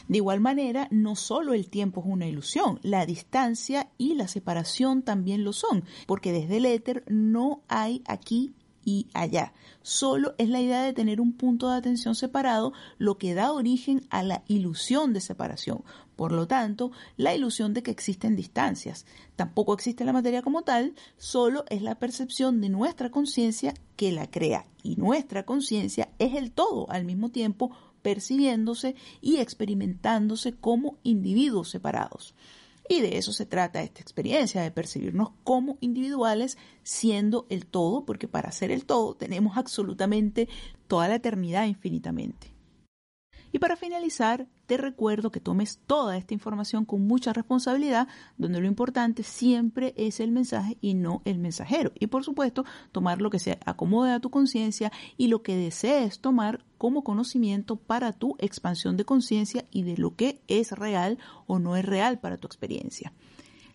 De 0.07 0.17
igual 0.17 0.39
manera, 0.39 0.87
no 0.91 1.15
solo 1.15 1.53
el 1.53 1.69
tiempo 1.69 2.01
es 2.01 2.07
una 2.07 2.27
ilusión, 2.27 2.79
la 2.83 3.05
distancia 3.05 3.89
y 3.97 4.15
la 4.15 4.27
separación 4.27 5.01
también 5.01 5.43
lo 5.43 5.53
son, 5.53 5.83
porque 6.05 6.31
desde 6.31 6.57
el 6.57 6.65
éter 6.65 7.03
no 7.07 7.61
hay 7.67 8.01
aquí 8.07 8.53
y 8.87 9.07
allá. 9.13 9.51
Solo 9.81 10.33
es 10.37 10.47
la 10.47 10.61
idea 10.61 10.81
de 10.81 10.93
tener 10.93 11.19
un 11.19 11.33
punto 11.33 11.69
de 11.69 11.75
atención 11.75 12.15
separado 12.15 12.71
lo 12.97 13.17
que 13.17 13.33
da 13.33 13.51
origen 13.51 14.07
a 14.09 14.23
la 14.23 14.43
ilusión 14.47 15.11
de 15.11 15.19
separación. 15.19 15.83
Por 16.15 16.31
lo 16.31 16.47
tanto, 16.47 16.91
la 17.17 17.35
ilusión 17.35 17.73
de 17.73 17.83
que 17.83 17.91
existen 17.91 18.37
distancias. 18.37 19.05
Tampoco 19.35 19.73
existe 19.73 20.05
la 20.05 20.13
materia 20.13 20.41
como 20.41 20.61
tal, 20.61 20.95
solo 21.17 21.65
es 21.69 21.81
la 21.81 21.95
percepción 21.95 22.61
de 22.61 22.69
nuestra 22.69 23.11
conciencia 23.11 23.73
que 23.97 24.13
la 24.13 24.31
crea. 24.31 24.65
Y 24.83 24.95
nuestra 24.95 25.45
conciencia 25.45 26.07
es 26.17 26.35
el 26.35 26.53
todo 26.53 26.89
al 26.89 27.03
mismo 27.03 27.27
tiempo 27.27 27.71
percibiéndose 28.01 28.95
y 29.21 29.37
experimentándose 29.37 30.53
como 30.53 30.97
individuos 31.03 31.69
separados. 31.69 32.35
Y 32.89 33.01
de 33.01 33.17
eso 33.17 33.33
se 33.33 33.45
trata 33.45 33.83
esta 33.83 34.01
experiencia, 34.01 34.61
de 34.61 34.71
percibirnos 34.71 35.31
como 35.43 35.77
individuales 35.81 36.57
siendo 36.83 37.45
el 37.49 37.65
todo, 37.65 38.05
porque 38.05 38.27
para 38.27 38.51
ser 38.51 38.71
el 38.71 38.85
todo 38.85 39.13
tenemos 39.13 39.57
absolutamente 39.57 40.47
toda 40.87 41.09
la 41.09 41.15
eternidad 41.15 41.65
infinitamente. 41.65 42.53
Y 43.51 43.59
para 43.59 43.75
finalizar, 43.75 44.47
te 44.67 44.77
recuerdo 44.77 45.31
que 45.31 45.39
tomes 45.39 45.79
toda 45.87 46.17
esta 46.17 46.33
información 46.33 46.85
con 46.85 47.07
mucha 47.07 47.33
responsabilidad, 47.33 48.07
donde 48.37 48.59
lo 48.59 48.67
importante 48.67 49.23
siempre 49.23 49.93
es 49.97 50.19
el 50.19 50.31
mensaje 50.31 50.77
y 50.81 50.93
no 50.93 51.21
el 51.25 51.39
mensajero. 51.39 51.93
Y 51.97 52.07
por 52.07 52.23
supuesto, 52.23 52.65
tomar 52.91 53.21
lo 53.21 53.29
que 53.29 53.39
se 53.39 53.57
acomode 53.65 54.11
a 54.11 54.19
tu 54.19 54.29
conciencia 54.29 54.91
y 55.15 55.27
lo 55.27 55.41
que 55.41 55.55
desees 55.55 56.19
tomar 56.19 56.63
como 56.77 57.03
conocimiento 57.03 57.77
para 57.77 58.11
tu 58.11 58.35
expansión 58.39 58.97
de 58.97 59.05
conciencia 59.05 59.65
y 59.71 59.83
de 59.83 59.97
lo 59.97 60.15
que 60.15 60.41
es 60.47 60.73
real 60.73 61.17
o 61.47 61.59
no 61.59 61.75
es 61.75 61.85
real 61.85 62.19
para 62.19 62.37
tu 62.37 62.45
experiencia. 62.45 63.13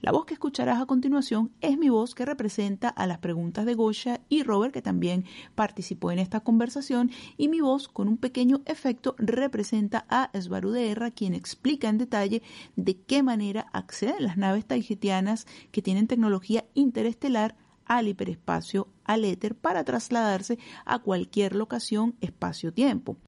La 0.02 0.10
voz 0.10 0.26
que 0.26 0.34
escucharás 0.34 0.82
a 0.82 0.86
continuación 0.86 1.52
es 1.60 1.78
mi 1.78 1.88
voz 1.88 2.16
que 2.16 2.24
representa 2.24 2.88
a 2.88 3.06
las 3.06 3.18
preguntas 3.18 3.64
de 3.64 3.74
Gosha 3.74 4.20
y 4.28 4.42
Robert, 4.42 4.74
que 4.74 4.82
también 4.82 5.26
participó 5.54 6.10
en 6.10 6.18
esta 6.18 6.40
conversación, 6.40 7.12
y 7.36 7.46
mi 7.46 7.60
voz, 7.60 7.86
con 7.86 8.08
un 8.08 8.16
pequeño 8.16 8.62
efecto, 8.66 9.14
representa 9.16 10.04
a 10.08 10.28
Svaruderra, 10.36 11.12
quien 11.12 11.34
explica 11.34 11.88
en 11.88 11.98
detalle 11.98 12.42
de 12.74 13.00
qué 13.00 13.22
manera 13.22 13.68
acceden 13.72 14.24
las 14.24 14.36
naves 14.36 14.66
taijetianas 14.66 15.46
que 15.70 15.82
tienen 15.82 16.08
tecnología 16.08 16.64
interestelar 16.74 17.54
al 17.84 18.08
hiperespacio, 18.08 18.88
al 19.04 19.24
éter, 19.24 19.54
para 19.54 19.84
trasladarse 19.84 20.58
a 20.84 20.98
cualquier 20.98 21.54
locación, 21.54 22.16
espacio-tiempo. 22.20 23.18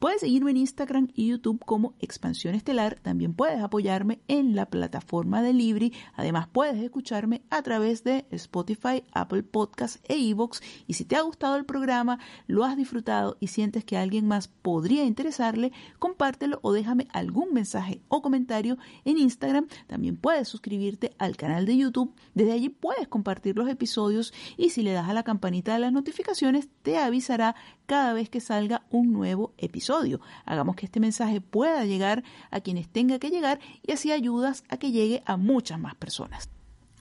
Puedes 0.00 0.22
seguirme 0.22 0.52
en 0.52 0.56
Instagram 0.56 1.08
y 1.12 1.26
YouTube 1.26 1.62
como 1.62 1.92
Expansión 1.98 2.54
Estelar. 2.54 2.98
También 3.02 3.34
puedes 3.34 3.60
apoyarme 3.60 4.22
en 4.28 4.56
la 4.56 4.64
plataforma 4.64 5.42
de 5.42 5.52
Libri. 5.52 5.92
Además, 6.14 6.48
puedes 6.50 6.82
escucharme 6.82 7.42
a 7.50 7.60
través 7.60 8.02
de 8.02 8.24
Spotify, 8.30 9.04
Apple 9.12 9.42
Podcasts 9.42 10.00
e 10.08 10.16
iVoox. 10.16 10.62
Y 10.86 10.94
si 10.94 11.04
te 11.04 11.16
ha 11.16 11.20
gustado 11.20 11.56
el 11.56 11.66
programa, 11.66 12.18
lo 12.46 12.64
has 12.64 12.78
disfrutado 12.78 13.36
y 13.40 13.48
sientes 13.48 13.84
que 13.84 13.98
alguien 13.98 14.26
más 14.26 14.48
podría 14.48 15.04
interesarle, 15.04 15.70
compártelo 15.98 16.60
o 16.62 16.72
déjame 16.72 17.06
algún 17.12 17.52
mensaje 17.52 18.00
o 18.08 18.22
comentario 18.22 18.78
en 19.04 19.18
Instagram. 19.18 19.68
También 19.86 20.16
puedes 20.16 20.48
suscribirte 20.48 21.12
al 21.18 21.36
canal 21.36 21.66
de 21.66 21.76
YouTube. 21.76 22.14
Desde 22.32 22.52
allí 22.52 22.70
puedes 22.70 23.06
compartir 23.06 23.58
los 23.58 23.68
episodios 23.68 24.32
y 24.56 24.70
si 24.70 24.82
le 24.82 24.92
das 24.92 25.10
a 25.10 25.12
la 25.12 25.24
campanita 25.24 25.74
de 25.74 25.80
las 25.80 25.92
notificaciones, 25.92 26.70
te 26.80 26.96
avisará 26.96 27.54
cada 27.84 28.14
vez 28.14 28.30
que 28.30 28.40
salga 28.40 28.86
un 28.88 29.12
nuevo 29.12 29.52
episodio. 29.58 29.89
Hagamos 30.44 30.76
que 30.76 30.86
este 30.86 31.00
mensaje 31.00 31.40
pueda 31.40 31.84
llegar 31.84 32.22
a 32.50 32.60
quienes 32.60 32.88
tenga 32.88 33.18
que 33.18 33.30
llegar 33.30 33.60
y 33.82 33.92
así 33.92 34.12
ayudas 34.12 34.62
a 34.68 34.76
que 34.76 34.92
llegue 34.92 35.22
a 35.26 35.36
muchas 35.36 35.80
más 35.80 35.94
personas. 35.96 36.48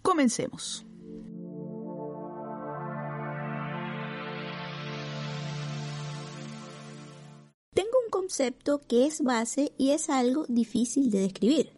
Comencemos. 0.02 0.86
Tengo 7.74 7.92
un 8.04 8.10
concepto 8.10 8.82
que 8.88 9.06
es 9.06 9.22
base 9.22 9.72
y 9.78 9.92
es 9.92 10.10
algo 10.10 10.46
difícil 10.48 11.12
de 11.12 11.20
describir. 11.20 11.72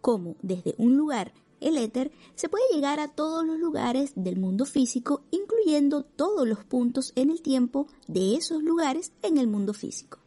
Como 0.00 0.36
desde 0.42 0.74
un 0.78 0.96
lugar 0.96 1.32
el 1.60 1.76
éter, 1.76 2.10
se 2.34 2.48
puede 2.48 2.64
llegar 2.72 3.00
a 3.00 3.08
todos 3.08 3.44
los 3.44 3.58
lugares 3.58 4.12
del 4.16 4.38
mundo 4.38 4.64
físico, 4.64 5.22
incluyendo 5.30 6.02
todos 6.02 6.48
los 6.48 6.64
puntos 6.64 7.12
en 7.16 7.30
el 7.30 7.42
tiempo 7.42 7.86
de 8.08 8.34
esos 8.36 8.62
lugares 8.62 9.12
en 9.22 9.36
el 9.36 9.46
mundo 9.46 9.74
físico. 9.74 10.19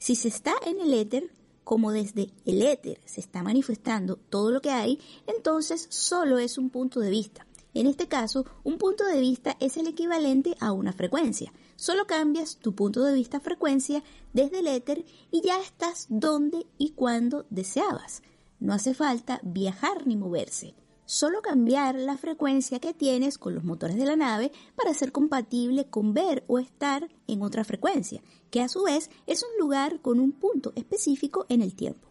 Si 0.00 0.16
se 0.16 0.28
está 0.28 0.54
en 0.64 0.80
el 0.80 0.94
éter, 0.94 1.30
como 1.62 1.92
desde 1.92 2.30
el 2.46 2.62
éter 2.62 2.98
se 3.04 3.20
está 3.20 3.42
manifestando 3.42 4.16
todo 4.16 4.50
lo 4.50 4.62
que 4.62 4.70
hay, 4.70 4.98
entonces 5.26 5.88
solo 5.90 6.38
es 6.38 6.56
un 6.56 6.70
punto 6.70 7.00
de 7.00 7.10
vista. 7.10 7.46
En 7.74 7.86
este 7.86 8.08
caso, 8.08 8.46
un 8.64 8.78
punto 8.78 9.04
de 9.04 9.20
vista 9.20 9.58
es 9.60 9.76
el 9.76 9.86
equivalente 9.86 10.56
a 10.58 10.72
una 10.72 10.94
frecuencia. 10.94 11.52
Solo 11.76 12.06
cambias 12.06 12.56
tu 12.56 12.74
punto 12.74 13.04
de 13.04 13.12
vista 13.12 13.40
frecuencia 13.40 14.02
desde 14.32 14.60
el 14.60 14.68
éter 14.68 15.04
y 15.30 15.42
ya 15.42 15.60
estás 15.60 16.06
donde 16.08 16.66
y 16.78 16.92
cuando 16.92 17.44
deseabas. 17.50 18.22
No 18.58 18.72
hace 18.72 18.94
falta 18.94 19.38
viajar 19.42 20.06
ni 20.06 20.16
moverse, 20.16 20.72
solo 21.10 21.42
cambiar 21.42 21.96
la 21.96 22.16
frecuencia 22.16 22.78
que 22.78 22.94
tienes 22.94 23.36
con 23.36 23.52
los 23.52 23.64
motores 23.64 23.96
de 23.96 24.04
la 24.04 24.14
nave 24.14 24.52
para 24.76 24.94
ser 24.94 25.10
compatible 25.10 25.86
con 25.86 26.14
ver 26.14 26.44
o 26.46 26.60
estar 26.60 27.08
en 27.26 27.42
otra 27.42 27.64
frecuencia, 27.64 28.22
que 28.52 28.60
a 28.60 28.68
su 28.68 28.84
vez 28.84 29.10
es 29.26 29.42
un 29.42 29.58
lugar 29.58 30.00
con 30.00 30.20
un 30.20 30.30
punto 30.30 30.72
específico 30.76 31.46
en 31.48 31.62
el 31.62 31.74
tiempo. 31.74 32.09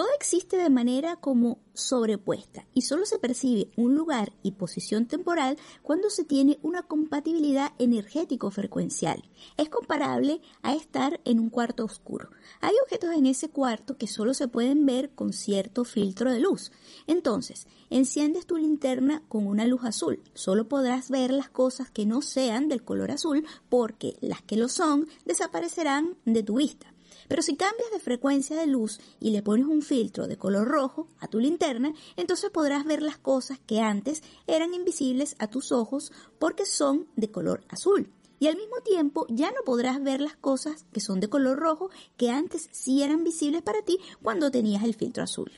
Todo 0.00 0.08
existe 0.16 0.56
de 0.56 0.70
manera 0.70 1.16
como 1.16 1.58
sobrepuesta 1.74 2.66
y 2.72 2.80
solo 2.80 3.04
se 3.04 3.18
percibe 3.18 3.68
un 3.76 3.96
lugar 3.96 4.32
y 4.42 4.52
posición 4.52 5.04
temporal 5.04 5.58
cuando 5.82 6.08
se 6.08 6.24
tiene 6.24 6.58
una 6.62 6.84
compatibilidad 6.84 7.74
energético-frecuencial. 7.78 9.28
Es 9.58 9.68
comparable 9.68 10.40
a 10.62 10.74
estar 10.74 11.20
en 11.26 11.38
un 11.38 11.50
cuarto 11.50 11.84
oscuro. 11.84 12.30
Hay 12.62 12.72
objetos 12.82 13.14
en 13.14 13.26
ese 13.26 13.50
cuarto 13.50 13.98
que 13.98 14.06
solo 14.06 14.32
se 14.32 14.48
pueden 14.48 14.86
ver 14.86 15.10
con 15.10 15.34
cierto 15.34 15.84
filtro 15.84 16.32
de 16.32 16.40
luz. 16.40 16.72
Entonces, 17.06 17.66
enciendes 17.90 18.46
tu 18.46 18.56
linterna 18.56 19.22
con 19.28 19.46
una 19.46 19.66
luz 19.66 19.84
azul. 19.84 20.22
Solo 20.32 20.66
podrás 20.66 21.10
ver 21.10 21.30
las 21.30 21.50
cosas 21.50 21.90
que 21.90 22.06
no 22.06 22.22
sean 22.22 22.68
del 22.68 22.84
color 22.84 23.10
azul 23.10 23.44
porque 23.68 24.16
las 24.22 24.40
que 24.40 24.56
lo 24.56 24.70
son 24.70 25.08
desaparecerán 25.26 26.16
de 26.24 26.42
tu 26.42 26.54
vista. 26.54 26.89
Pero 27.30 27.42
si 27.42 27.54
cambias 27.54 27.92
de 27.92 28.00
frecuencia 28.00 28.56
de 28.56 28.66
luz 28.66 28.98
y 29.20 29.30
le 29.30 29.40
pones 29.40 29.66
un 29.66 29.82
filtro 29.82 30.26
de 30.26 30.36
color 30.36 30.66
rojo 30.66 31.06
a 31.20 31.28
tu 31.28 31.38
linterna, 31.38 31.94
entonces 32.16 32.50
podrás 32.50 32.84
ver 32.84 33.02
las 33.02 33.18
cosas 33.18 33.60
que 33.60 33.78
antes 33.80 34.24
eran 34.48 34.74
invisibles 34.74 35.36
a 35.38 35.46
tus 35.46 35.70
ojos 35.70 36.10
porque 36.40 36.66
son 36.66 37.06
de 37.14 37.30
color 37.30 37.62
azul. 37.68 38.10
Y 38.40 38.48
al 38.48 38.56
mismo 38.56 38.80
tiempo 38.84 39.26
ya 39.28 39.52
no 39.52 39.62
podrás 39.64 40.02
ver 40.02 40.20
las 40.20 40.34
cosas 40.34 40.86
que 40.92 40.98
son 40.98 41.20
de 41.20 41.28
color 41.28 41.60
rojo 41.60 41.90
que 42.16 42.30
antes 42.30 42.68
sí 42.72 43.04
eran 43.04 43.22
visibles 43.22 43.62
para 43.62 43.82
ti 43.82 44.00
cuando 44.24 44.50
tenías 44.50 44.82
el 44.82 44.94
filtro 44.94 45.22
azul. 45.22 45.52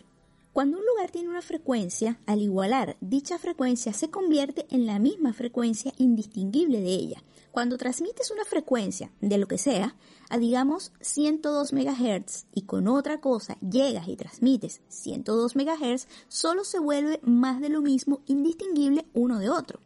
Cuando 0.53 0.77
un 0.77 0.85
lugar 0.85 1.11
tiene 1.11 1.31
una 1.31 1.41
frecuencia, 1.41 2.21
al 2.27 2.43
igualar 2.43 2.99
dicha 3.01 3.39
frecuencia 3.39 3.95
se 3.95 4.11
convierte 4.11 4.67
en 4.69 4.85
la 4.85 4.99
misma 4.99 5.33
frecuencia 5.33 5.95
indistinguible 5.97 6.83
de 6.83 6.91
ella. 6.91 7.25
Cuando 7.53 7.79
transmites 7.79 8.31
una 8.31 8.45
frecuencia 8.45 9.11
de 9.23 9.39
lo 9.39 9.49
que 9.49 9.57
sea, 9.57 9.97
digamos 10.38 10.92
102 11.01 11.73
MHz 11.73 12.47
y 12.55 12.62
con 12.62 12.88
otra 12.88 13.21
cosa 13.21 13.57
llegas 13.61 14.09
y 14.09 14.16
transmites 14.16 14.81
102 14.88 15.57
MHz, 15.57 16.07
solo 16.29 16.64
se 16.64 16.79
vuelve 16.79 17.21
más 17.23 17.61
de 17.61 17.68
lo 17.68 17.81
mismo 17.83 18.21
indistinguible 18.27 19.07
uno 19.14 19.38
de 19.38 19.51
otro. 19.51 19.81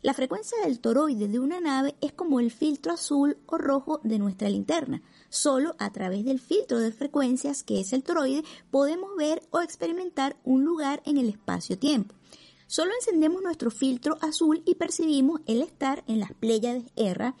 La 0.00 0.14
frecuencia 0.14 0.56
del 0.62 0.78
toroide 0.78 1.26
de 1.26 1.40
una 1.40 1.60
nave 1.60 1.96
es 2.00 2.12
como 2.12 2.38
el 2.38 2.52
filtro 2.52 2.92
azul 2.92 3.36
o 3.46 3.58
rojo 3.58 4.00
de 4.04 4.20
nuestra 4.20 4.48
linterna. 4.48 5.02
Solo 5.28 5.74
a 5.80 5.92
través 5.92 6.24
del 6.24 6.38
filtro 6.38 6.78
de 6.78 6.92
frecuencias 6.92 7.64
que 7.64 7.80
es 7.80 7.92
el 7.92 8.04
toroide 8.04 8.44
podemos 8.70 9.16
ver 9.16 9.42
o 9.50 9.60
experimentar 9.60 10.36
un 10.44 10.64
lugar 10.64 11.02
en 11.04 11.18
el 11.18 11.28
espacio-tiempo. 11.28 12.14
Solo 12.68 12.92
encendemos 12.94 13.42
nuestro 13.42 13.72
filtro 13.72 14.18
azul 14.20 14.62
y 14.66 14.76
percibimos 14.76 15.40
el 15.46 15.62
estar 15.62 16.04
en 16.06 16.20
las 16.20 16.32
Pléyades 16.32 16.84
R 16.94 17.34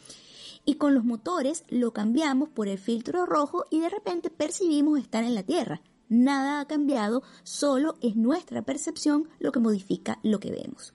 y 0.68 0.74
con 0.74 0.92
los 0.92 1.02
motores 1.02 1.64
lo 1.70 1.94
cambiamos 1.94 2.50
por 2.50 2.68
el 2.68 2.76
filtro 2.76 3.24
rojo 3.24 3.64
y 3.70 3.80
de 3.80 3.88
repente 3.88 4.28
percibimos 4.28 4.98
estar 4.98 5.24
en 5.24 5.34
la 5.34 5.42
Tierra. 5.42 5.80
Nada 6.10 6.60
ha 6.60 6.66
cambiado, 6.66 7.22
solo 7.42 7.94
es 8.02 8.16
nuestra 8.16 8.60
percepción 8.60 9.30
lo 9.38 9.50
que 9.50 9.60
modifica 9.60 10.18
lo 10.22 10.40
que 10.40 10.50
vemos. 10.50 10.92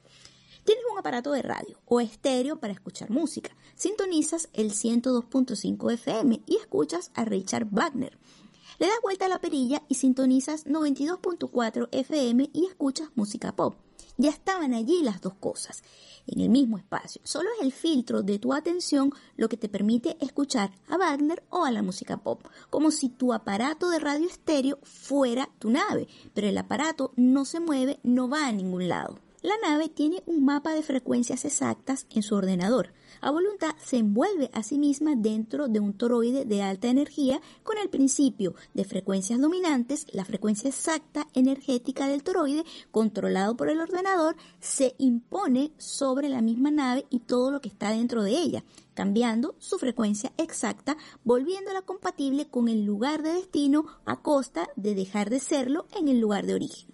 Tienes 0.64 0.84
un 0.92 1.00
aparato 1.00 1.32
de 1.32 1.42
radio 1.42 1.80
o 1.86 2.02
estéreo 2.02 2.60
para 2.60 2.72
escuchar 2.72 3.10
música. 3.10 3.58
Sintonizas 3.74 4.48
el 4.54 4.74
102.5 4.74 5.92
FM 5.94 6.44
y 6.46 6.58
escuchas 6.58 7.10
a 7.16 7.26
Richard 7.26 7.66
Wagner. 7.72 8.16
Le 8.78 8.86
das 8.86 9.02
vuelta 9.02 9.26
a 9.26 9.30
la 9.30 9.42
perilla 9.42 9.82
y 9.88 9.96
sintonizas 9.96 10.68
92.4 10.68 11.90
FM 11.92 12.52
y 12.54 12.68
escuchas 12.68 13.10
música 13.16 13.56
pop. 13.56 13.74
Ya 14.17 14.30
estaban 14.30 14.73
allí 14.73 15.02
las 15.02 15.21
dos 15.21 15.34
cosas, 15.34 15.84
en 16.28 16.39
el 16.39 16.49
mismo 16.49 16.78
espacio. 16.78 17.21
Solo 17.23 17.49
es 17.58 17.65
el 17.65 17.71
filtro 17.71 18.21
de 18.21 18.38
tu 18.38 18.54
atención 18.54 19.12
lo 19.38 19.49
que 19.49 19.58
te 19.58 19.69
permite 19.69 20.17
escuchar 20.19 20.71
a 20.88 20.97
Wagner 20.97 21.43
o 21.49 21.65
a 21.65 21.71
la 21.71 21.82
música 21.82 22.17
pop, 22.17 22.45
como 22.69 22.91
si 22.91 23.10
tu 23.10 23.34
aparato 23.34 23.89
de 23.89 23.99
radio 23.99 24.28
estéreo 24.28 24.78
fuera 24.84 25.49
tu 25.60 25.71
nave, 25.71 26.08
pero 26.34 26.47
el 26.47 26.58
aparato 26.58 27.12
no 27.15 27.43
se 27.45 27.60
mueve, 27.60 27.99
no 28.04 28.30
va 28.30 28.47
a 28.47 28.52
ningún 28.52 28.88
lado. 28.88 29.19
La 29.44 29.58
nave 29.58 29.90
tiene 29.90 30.24
un 30.26 30.46
mapa 30.46 30.74
de 30.74 30.82
frecuencias 30.84 31.44
exactas 31.44 32.08
en 32.12 32.24
su 32.24 32.34
ordenador. 32.34 32.94
A 33.20 33.30
voluntad 33.30 33.76
se 33.78 33.98
envuelve 33.98 34.50
a 34.54 34.64
sí 34.64 34.78
misma 34.78 35.18
dentro 35.18 35.68
de 35.68 35.82
un 35.82 35.92
toroide 35.92 36.46
de 36.46 36.62
alta 36.62 36.88
energía 36.88 37.42
con 37.64 37.78
el 37.78 37.90
principio 37.90 38.56
de 38.74 38.86
frecuencias 38.86 39.42
dominantes, 39.42 40.08
la 40.14 40.24
frecuencia 40.24 40.70
exacta 40.70 41.28
energética 41.34 42.08
del 42.08 42.24
toroide, 42.24 42.64
controlado 42.90 43.58
por 43.58 43.68
el 43.68 43.82
ordenador, 43.82 44.38
se 44.62 44.96
impone 44.98 45.74
sobre 45.78 46.30
la 46.30 46.42
misma 46.42 46.72
nave 46.72 47.06
y 47.10 47.20
todo 47.20 47.52
lo 47.52 47.60
que 47.60 47.68
está 47.68 47.90
dentro 47.90 48.24
de 48.24 48.32
ella, 48.32 48.64
cambiando 48.94 49.56
su 49.60 49.78
frecuencia 49.78 50.32
exacta, 50.38 50.96
volviéndola 51.26 51.82
compatible 51.82 52.48
con 52.48 52.70
el 52.70 52.86
lugar 52.86 53.24
de 53.24 53.34
destino 53.34 53.88
a 54.06 54.22
costa 54.22 54.70
de 54.78 54.96
dejar 54.96 55.30
de 55.30 55.42
serlo 55.42 55.86
en 55.98 56.08
el 56.08 56.22
lugar 56.22 56.46
de 56.46 56.54
origen. 56.54 56.93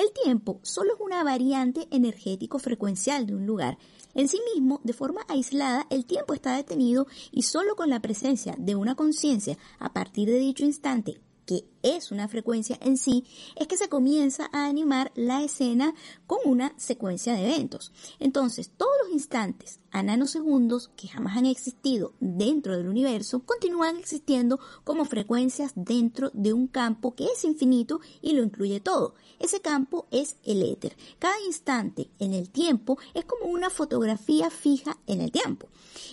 El 0.00 0.12
tiempo 0.12 0.60
solo 0.62 0.94
es 0.94 1.00
una 1.00 1.22
variante 1.22 1.86
energético 1.90 2.58
frecuencial 2.58 3.26
de 3.26 3.34
un 3.34 3.44
lugar. 3.44 3.76
En 4.14 4.28
sí 4.28 4.40
mismo, 4.54 4.80
de 4.82 4.94
forma 4.94 5.26
aislada, 5.28 5.86
el 5.90 6.06
tiempo 6.06 6.32
está 6.32 6.56
detenido 6.56 7.06
y 7.30 7.42
solo 7.42 7.76
con 7.76 7.90
la 7.90 8.00
presencia 8.00 8.54
de 8.58 8.76
una 8.76 8.94
conciencia 8.94 9.58
a 9.78 9.92
partir 9.92 10.30
de 10.30 10.38
dicho 10.38 10.64
instante 10.64 11.20
que 11.44 11.64
es 11.82 12.10
una 12.10 12.28
frecuencia 12.28 12.78
en 12.80 12.96
sí, 12.96 13.24
es 13.56 13.66
que 13.66 13.76
se 13.76 13.88
comienza 13.88 14.48
a 14.52 14.66
animar 14.66 15.12
la 15.14 15.42
escena 15.42 15.94
con 16.26 16.38
una 16.44 16.72
secuencia 16.76 17.34
de 17.34 17.44
eventos. 17.44 17.92
Entonces, 18.18 18.70
todos 18.76 18.92
los 19.04 19.12
instantes 19.12 19.80
a 19.90 20.02
nanosegundos 20.02 20.90
que 20.96 21.08
jamás 21.08 21.36
han 21.36 21.46
existido 21.46 22.14
dentro 22.20 22.76
del 22.76 22.88
universo 22.88 23.40
continúan 23.40 23.96
existiendo 23.96 24.60
como 24.84 25.04
frecuencias 25.04 25.72
dentro 25.74 26.30
de 26.32 26.52
un 26.52 26.68
campo 26.68 27.14
que 27.14 27.24
es 27.24 27.44
infinito 27.44 28.00
y 28.22 28.32
lo 28.32 28.42
incluye 28.42 28.80
todo. 28.80 29.14
Ese 29.38 29.60
campo 29.60 30.06
es 30.10 30.36
el 30.44 30.62
éter. 30.62 30.96
Cada 31.18 31.40
instante 31.46 32.10
en 32.18 32.34
el 32.34 32.50
tiempo 32.50 32.98
es 33.14 33.24
como 33.24 33.50
una 33.50 33.70
fotografía 33.70 34.50
fija 34.50 34.96
en 35.06 35.20
el 35.20 35.32
tiempo. 35.32 35.68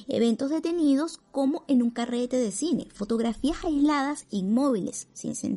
Eventos 0.07 0.49
detenidos 0.49 1.19
como 1.31 1.63
en 1.67 1.83
un 1.83 1.91
carrete 1.91 2.37
de 2.37 2.51
cine, 2.51 2.87
fotografías 2.93 3.63
aisladas, 3.63 4.25
inmóviles, 4.31 5.07
sin 5.13 5.35
sentido, 5.35 5.56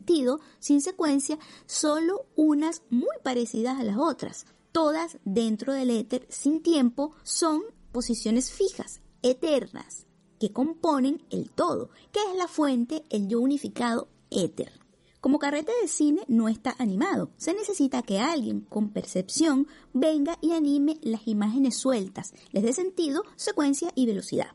sin 0.59 0.81
secuencia, 0.81 1.39
solo 1.67 2.27
unas 2.37 2.83
muy 2.91 3.17
parecidas 3.23 3.79
a 3.79 3.85
las 3.85 3.97
otras. 3.97 4.47
Todas 4.73 5.19
dentro 5.25 5.73
del 5.73 5.91
éter, 5.91 6.27
sin 6.29 6.63
tiempo, 6.63 7.15
son 7.23 7.63
posiciones 7.93 8.53
fijas, 8.53 9.01
eternas, 9.23 10.07
que 10.39 10.53
componen 10.53 11.23
el 11.31 11.51
todo, 11.51 11.91
que 12.13 12.21
es 12.31 12.37
la 12.37 12.49
fuente, 12.49 13.05
el 13.11 13.29
yo 13.29 13.41
unificado 13.41 14.09
éter. 14.31 14.73
Como 15.21 15.39
carrete 15.39 15.73
de 15.83 15.89
cine 15.89 16.23
no 16.29 16.49
está 16.49 16.75
animado, 16.79 17.31
se 17.37 17.53
necesita 17.53 18.03
que 18.03 18.21
alguien 18.21 18.63
con 18.63 18.91
percepción 18.91 19.67
venga 19.93 20.39
y 20.41 20.53
anime 20.53 20.99
las 21.03 21.29
imágenes 21.29 21.77
sueltas, 21.77 22.33
les 22.53 22.63
dé 22.63 22.73
sentido, 22.73 23.25
secuencia 23.37 23.93
y 23.95 24.07
velocidad. 24.07 24.53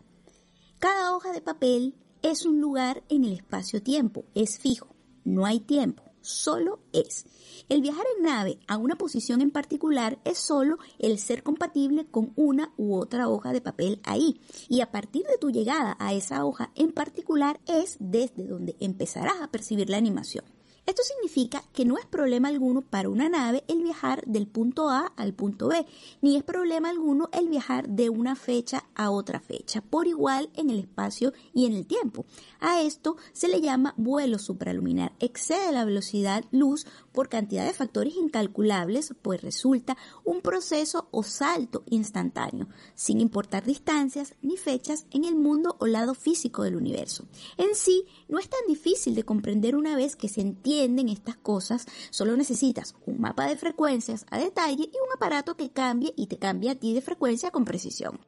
Cada 0.80 1.16
hoja 1.16 1.32
de 1.32 1.42
papel 1.42 1.94
es 2.24 2.48
un 2.48 2.60
lugar 2.60 3.04
en 3.10 3.24
el 3.26 3.34
espacio-tiempo, 3.34 4.26
es 4.34 4.58
fijo, 4.58 4.95
no 5.26 5.46
hay 5.46 5.60
tiempo, 5.60 6.04
solo 6.22 6.80
es. 6.94 7.26
El 7.68 7.82
viajar 7.82 8.06
en 8.16 8.24
nave 8.24 8.60
a 8.68 8.78
una 8.78 8.96
posición 8.96 9.42
en 9.42 9.52
particular 9.52 10.20
es 10.24 10.38
solo 10.38 10.78
el 11.00 11.20
ser 11.20 11.44
compatible 11.44 12.06
con 12.06 12.32
una 12.36 12.74
u 12.78 12.96
otra 12.96 13.28
hoja 13.28 13.52
de 13.52 13.62
papel 13.62 14.00
ahí. 14.04 14.40
Y 14.70 14.82
a 14.82 14.92
partir 14.92 15.26
de 15.26 15.38
tu 15.38 15.50
llegada 15.50 15.98
a 16.00 16.14
esa 16.14 16.46
hoja 16.46 16.72
en 16.76 16.92
particular 16.92 17.60
es 17.68 17.98
desde 18.00 18.48
donde 18.48 18.78
empezarás 18.80 19.42
a 19.42 19.52
percibir 19.52 19.90
la 19.90 19.98
animación. 19.98 20.46
Esto 20.86 21.02
significa 21.02 21.64
que 21.74 21.84
no 21.84 21.98
es 21.98 22.06
problema 22.06 22.48
alguno 22.48 22.82
para 22.82 23.10
una 23.10 23.28
nave 23.28 23.64
el 23.68 23.82
viajar 23.82 24.24
del 24.28 24.46
punto 24.46 24.90
A 24.90 25.12
al 25.18 25.34
punto 25.34 25.70
B, 25.70 25.84
ni 26.22 26.36
es 26.36 26.44
problema 26.44 26.90
alguno 26.90 27.28
el 27.34 27.50
viajar 27.50 27.90
de 27.90 28.12
una 28.12 28.36
fecha 28.36 28.86
a 28.94 29.10
otra 29.10 29.40
fecha, 29.40 29.82
por 29.82 30.06
igual 30.06 30.50
en 30.54 30.70
el 30.70 30.78
espacio 30.78 31.34
y 31.56 31.66
en 31.66 31.74
el 31.74 31.88
tiempo. 31.88 32.26
A 32.60 32.84
esto 32.84 33.18
se 33.34 33.48
le 33.48 33.62
llama 33.62 33.96
vuelo 33.98 34.38
supraluminar. 34.38 35.14
Excede 35.20 35.72
la 35.72 35.86
velocidad 35.86 36.46
luz 36.52 36.86
por 37.16 37.30
cantidad 37.30 37.66
de 37.66 37.74
factores 37.74 38.16
incalculables, 38.16 39.16
pues 39.22 39.42
resulta 39.42 39.98
un 40.24 40.42
proceso 40.42 41.08
o 41.10 41.24
salto 41.24 41.84
instantáneo, 41.88 42.68
sin 42.94 43.22
importar 43.22 43.64
distancias 43.64 44.36
ni 44.42 44.58
fechas 44.58 45.08
en 45.12 45.26
el 45.26 45.36
mundo 45.36 45.78
o 45.80 45.88
lado 45.88 46.14
físico 46.14 46.62
del 46.62 46.76
universo. 46.76 47.26
En 47.58 47.74
sí, 47.74 48.06
no 48.28 48.38
es 48.38 48.50
tan 48.50 48.60
difícil 48.68 49.16
de 49.16 49.24
comprender 49.24 49.76
una 49.76 49.96
vez 49.96 50.16
que 50.16 50.30
se 50.30 50.42
entienden 50.42 51.10
estas 51.10 51.38
cosas, 51.38 51.88
solo 52.12 52.38
necesitas 52.38 52.96
un 53.06 53.20
mapa 53.20 53.48
de 53.48 53.56
frecuencias 53.56 54.26
a 54.30 54.38
detalle 54.38 54.84
y 54.84 54.98
un 54.98 55.14
aparato 55.16 55.56
que 55.56 55.72
cambie 55.72 56.14
y 56.16 56.28
te 56.28 56.38
cambie 56.38 56.70
a 56.70 56.76
ti 56.76 56.94
de 56.94 57.02
frecuencia 57.02 57.50
con 57.50 57.66
precisión. 57.66 58.20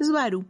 Svaru, 0.00 0.44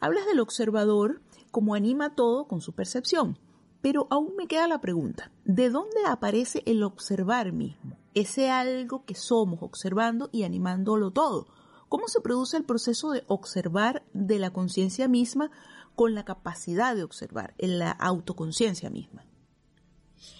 hablas 0.00 0.26
del 0.26 0.40
observador 0.40 1.22
como 1.50 1.74
anima 1.74 2.14
todo 2.14 2.46
con 2.46 2.60
su 2.60 2.72
percepción. 2.72 3.38
Pero 3.80 4.08
aún 4.10 4.34
me 4.36 4.48
queda 4.48 4.66
la 4.66 4.80
pregunta, 4.80 5.30
¿de 5.44 5.70
dónde 5.70 6.04
aparece 6.06 6.62
el 6.66 6.82
observar 6.82 7.52
mismo? 7.52 7.96
Ese 8.14 8.50
algo 8.50 9.04
que 9.04 9.14
somos 9.14 9.62
observando 9.62 10.28
y 10.32 10.42
animándolo 10.42 11.12
todo. 11.12 11.46
¿Cómo 11.88 12.08
se 12.08 12.20
produce 12.20 12.56
el 12.56 12.64
proceso 12.64 13.12
de 13.12 13.24
observar 13.28 14.04
de 14.12 14.38
la 14.38 14.52
conciencia 14.52 15.08
misma 15.08 15.50
con 15.94 16.14
la 16.14 16.24
capacidad 16.24 16.94
de 16.94 17.04
observar, 17.04 17.54
en 17.58 17.78
la 17.78 17.92
autoconciencia 17.92 18.90
misma? 18.90 19.24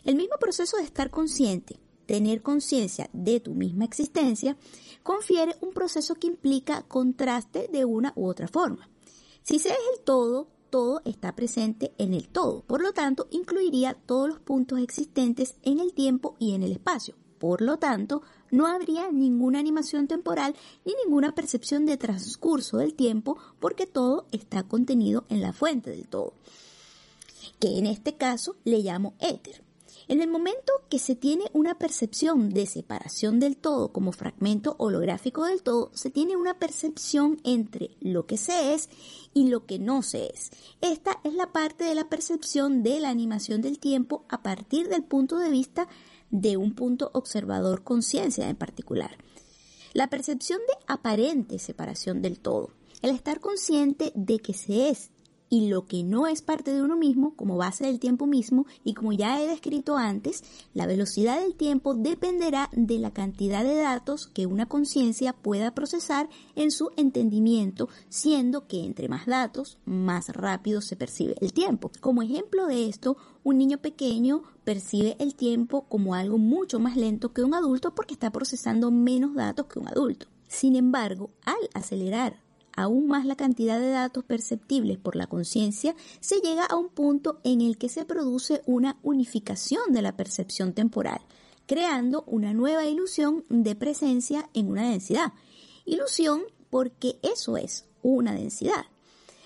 El 0.04 0.16
mismo 0.16 0.36
proceso 0.38 0.76
de 0.76 0.82
estar 0.82 1.10
consciente, 1.10 1.78
tener 2.06 2.42
conciencia 2.42 3.08
de 3.12 3.38
tu 3.38 3.54
misma 3.54 3.84
existencia, 3.84 4.56
confiere 5.02 5.54
un 5.60 5.72
proceso 5.72 6.16
que 6.16 6.26
implica 6.26 6.82
contraste 6.82 7.68
de 7.72 7.84
una 7.84 8.12
u 8.16 8.26
otra 8.26 8.48
forma. 8.48 8.88
Si 9.42 9.58
se 9.58 9.70
es 9.70 9.78
el 9.96 10.04
todo, 10.04 10.48
todo 10.70 11.02
está 11.04 11.34
presente 11.34 11.92
en 11.98 12.14
el 12.14 12.28
todo. 12.28 12.62
Por 12.62 12.82
lo 12.82 12.92
tanto, 12.92 13.28
incluiría 13.30 13.94
todos 13.94 14.28
los 14.28 14.40
puntos 14.40 14.78
existentes 14.80 15.56
en 15.62 15.80
el 15.80 15.92
tiempo 15.92 16.36
y 16.38 16.54
en 16.54 16.62
el 16.62 16.72
espacio. 16.72 17.14
Por 17.38 17.62
lo 17.62 17.78
tanto, 17.78 18.22
no 18.50 18.66
habría 18.66 19.10
ninguna 19.12 19.58
animación 19.58 20.08
temporal 20.08 20.54
ni 20.84 20.94
ninguna 21.04 21.34
percepción 21.34 21.86
de 21.86 21.96
transcurso 21.96 22.78
del 22.78 22.94
tiempo 22.94 23.38
porque 23.60 23.86
todo 23.86 24.26
está 24.32 24.62
contenido 24.64 25.24
en 25.28 25.40
la 25.40 25.52
fuente 25.52 25.90
del 25.90 26.08
todo, 26.08 26.34
que 27.60 27.78
en 27.78 27.86
este 27.86 28.16
caso 28.16 28.56
le 28.64 28.78
llamo 28.78 29.14
éter. 29.20 29.67
En 30.08 30.22
el 30.22 30.30
momento 30.30 30.72
que 30.88 30.98
se 30.98 31.14
tiene 31.14 31.44
una 31.52 31.74
percepción 31.74 32.48
de 32.48 32.64
separación 32.64 33.40
del 33.40 33.58
todo 33.58 33.92
como 33.92 34.12
fragmento 34.12 34.74
holográfico 34.78 35.44
del 35.44 35.62
todo, 35.62 35.90
se 35.92 36.08
tiene 36.08 36.34
una 36.34 36.58
percepción 36.58 37.38
entre 37.44 37.90
lo 38.00 38.26
que 38.26 38.38
se 38.38 38.72
es 38.72 38.88
y 39.34 39.48
lo 39.48 39.66
que 39.66 39.78
no 39.78 40.02
se 40.02 40.30
es. 40.32 40.50
Esta 40.80 41.20
es 41.24 41.34
la 41.34 41.52
parte 41.52 41.84
de 41.84 41.94
la 41.94 42.08
percepción 42.08 42.82
de 42.82 43.00
la 43.00 43.10
animación 43.10 43.60
del 43.60 43.78
tiempo 43.78 44.24
a 44.30 44.42
partir 44.42 44.88
del 44.88 45.04
punto 45.04 45.36
de 45.38 45.50
vista 45.50 45.88
de 46.30 46.56
un 46.56 46.74
punto 46.74 47.10
observador 47.12 47.84
conciencia 47.84 48.48
en 48.48 48.56
particular. 48.56 49.18
La 49.92 50.08
percepción 50.08 50.60
de 50.60 50.84
aparente 50.86 51.58
separación 51.58 52.22
del 52.22 52.38
todo, 52.40 52.70
el 53.02 53.10
estar 53.10 53.40
consciente 53.40 54.12
de 54.14 54.38
que 54.38 54.54
se 54.54 54.88
es 54.88 55.10
y 55.50 55.68
lo 55.68 55.86
que 55.86 56.02
no 56.02 56.26
es 56.26 56.42
parte 56.42 56.72
de 56.72 56.82
uno 56.82 56.96
mismo 56.96 57.34
como 57.34 57.56
base 57.56 57.84
del 57.84 58.00
tiempo 58.00 58.26
mismo 58.26 58.66
y 58.84 58.94
como 58.94 59.12
ya 59.12 59.40
he 59.40 59.46
descrito 59.46 59.96
antes, 59.96 60.42
la 60.74 60.86
velocidad 60.86 61.40
del 61.40 61.54
tiempo 61.54 61.94
dependerá 61.94 62.70
de 62.72 62.98
la 62.98 63.12
cantidad 63.12 63.64
de 63.64 63.76
datos 63.76 64.26
que 64.26 64.46
una 64.46 64.66
conciencia 64.66 65.32
pueda 65.32 65.74
procesar 65.74 66.28
en 66.54 66.70
su 66.70 66.90
entendimiento, 66.96 67.88
siendo 68.08 68.66
que 68.66 68.84
entre 68.84 69.08
más 69.08 69.26
datos, 69.26 69.78
más 69.84 70.28
rápido 70.30 70.80
se 70.80 70.96
percibe 70.96 71.34
el 71.40 71.52
tiempo. 71.52 71.90
Como 72.00 72.22
ejemplo 72.22 72.66
de 72.66 72.88
esto, 72.88 73.16
un 73.44 73.58
niño 73.58 73.78
pequeño 73.78 74.42
percibe 74.64 75.16
el 75.18 75.34
tiempo 75.34 75.86
como 75.88 76.14
algo 76.14 76.38
mucho 76.38 76.78
más 76.78 76.96
lento 76.96 77.32
que 77.32 77.42
un 77.42 77.54
adulto 77.54 77.94
porque 77.94 78.14
está 78.14 78.30
procesando 78.30 78.90
menos 78.90 79.34
datos 79.34 79.66
que 79.66 79.78
un 79.78 79.88
adulto. 79.88 80.26
Sin 80.48 80.76
embargo, 80.76 81.30
al 81.44 81.68
acelerar 81.74 82.47
aún 82.78 83.08
más 83.08 83.26
la 83.26 83.34
cantidad 83.34 83.80
de 83.80 83.90
datos 83.90 84.24
perceptibles 84.24 84.98
por 84.98 85.16
la 85.16 85.26
conciencia, 85.26 85.96
se 86.20 86.40
llega 86.40 86.64
a 86.64 86.76
un 86.76 86.90
punto 86.90 87.40
en 87.42 87.60
el 87.60 87.76
que 87.76 87.88
se 87.88 88.04
produce 88.04 88.62
una 88.66 88.98
unificación 89.02 89.92
de 89.92 90.00
la 90.00 90.16
percepción 90.16 90.72
temporal, 90.72 91.20
creando 91.66 92.22
una 92.28 92.54
nueva 92.54 92.86
ilusión 92.86 93.44
de 93.48 93.74
presencia 93.74 94.48
en 94.54 94.68
una 94.68 94.90
densidad. 94.90 95.32
Ilusión 95.86 96.42
porque 96.70 97.18
eso 97.22 97.56
es 97.56 97.84
una 98.02 98.32
densidad. 98.32 98.86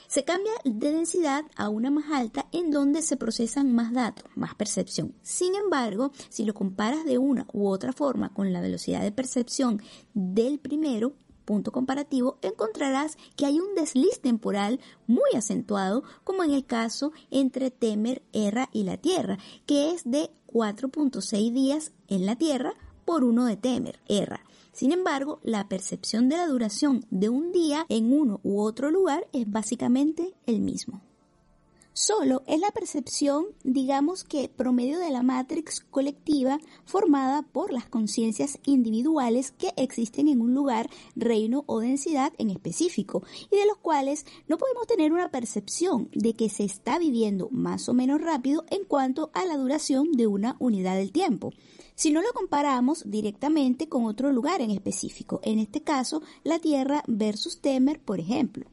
Se 0.08 0.24
cambia 0.24 0.52
de 0.64 0.92
densidad 0.92 1.46
a 1.56 1.70
una 1.70 1.90
más 1.90 2.12
alta 2.12 2.46
en 2.52 2.70
donde 2.70 3.00
se 3.00 3.16
procesan 3.16 3.72
más 3.72 3.94
datos, 3.94 4.26
más 4.34 4.54
percepción. 4.54 5.14
Sin 5.22 5.54
embargo, 5.54 6.12
si 6.28 6.44
lo 6.44 6.52
comparas 6.52 7.06
de 7.06 7.16
una 7.16 7.46
u 7.54 7.66
otra 7.66 7.94
forma 7.94 8.28
con 8.34 8.52
la 8.52 8.60
velocidad 8.60 9.00
de 9.00 9.10
percepción 9.10 9.80
del 10.12 10.58
primero, 10.58 11.14
punto 11.42 11.72
comparativo, 11.72 12.38
encontrarás 12.42 13.16
que 13.36 13.46
hay 13.46 13.60
un 13.60 13.74
desliz 13.74 14.20
temporal 14.20 14.80
muy 15.06 15.30
acentuado, 15.36 16.02
como 16.24 16.44
en 16.44 16.52
el 16.52 16.64
caso 16.64 17.12
entre 17.30 17.70
Temer, 17.70 18.22
Erra 18.32 18.68
y 18.72 18.84
la 18.84 18.96
Tierra, 18.96 19.38
que 19.66 19.92
es 19.92 20.02
de 20.04 20.30
4.6 20.46 21.52
días 21.52 21.92
en 22.08 22.26
la 22.26 22.36
Tierra 22.36 22.74
por 23.04 23.24
uno 23.24 23.46
de 23.46 23.56
Temer, 23.56 24.00
Erra. 24.08 24.44
Sin 24.72 24.92
embargo, 24.92 25.38
la 25.42 25.68
percepción 25.68 26.28
de 26.28 26.36
la 26.36 26.46
duración 26.46 27.04
de 27.10 27.28
un 27.28 27.52
día 27.52 27.84
en 27.88 28.12
uno 28.12 28.40
u 28.42 28.60
otro 28.60 28.90
lugar 28.90 29.28
es 29.32 29.50
básicamente 29.50 30.34
el 30.46 30.60
mismo. 30.60 31.02
Solo 31.94 32.42
es 32.46 32.58
la 32.58 32.70
percepción, 32.70 33.44
digamos 33.64 34.24
que 34.24 34.48
promedio 34.48 34.98
de 34.98 35.10
la 35.10 35.22
matrix 35.22 35.80
colectiva 35.80 36.58
formada 36.86 37.42
por 37.42 37.70
las 37.70 37.86
conciencias 37.86 38.58
individuales 38.64 39.50
que 39.50 39.74
existen 39.76 40.28
en 40.28 40.40
un 40.40 40.54
lugar, 40.54 40.88
reino 41.16 41.64
o 41.66 41.80
densidad 41.80 42.32
en 42.38 42.48
específico 42.48 43.22
y 43.50 43.56
de 43.56 43.66
los 43.66 43.76
cuales 43.76 44.24
no 44.48 44.56
podemos 44.56 44.86
tener 44.86 45.12
una 45.12 45.30
percepción 45.30 46.08
de 46.14 46.32
que 46.32 46.48
se 46.48 46.64
está 46.64 46.98
viviendo 46.98 47.50
más 47.50 47.90
o 47.90 47.92
menos 47.94 48.22
rápido 48.22 48.64
en 48.70 48.84
cuanto 48.84 49.30
a 49.34 49.44
la 49.44 49.58
duración 49.58 50.12
de 50.12 50.26
una 50.26 50.56
unidad 50.60 50.96
del 50.96 51.12
tiempo 51.12 51.52
si 51.94 52.10
no 52.10 52.22
lo 52.22 52.32
comparamos 52.32 53.04
directamente 53.10 53.88
con 53.88 54.06
otro 54.06 54.32
lugar 54.32 54.62
en 54.62 54.70
específico, 54.70 55.40
en 55.44 55.58
este 55.58 55.82
caso 55.82 56.22
la 56.42 56.58
Tierra 56.58 57.04
versus 57.06 57.60
Temer, 57.60 58.00
por 58.00 58.18
ejemplo. 58.18 58.64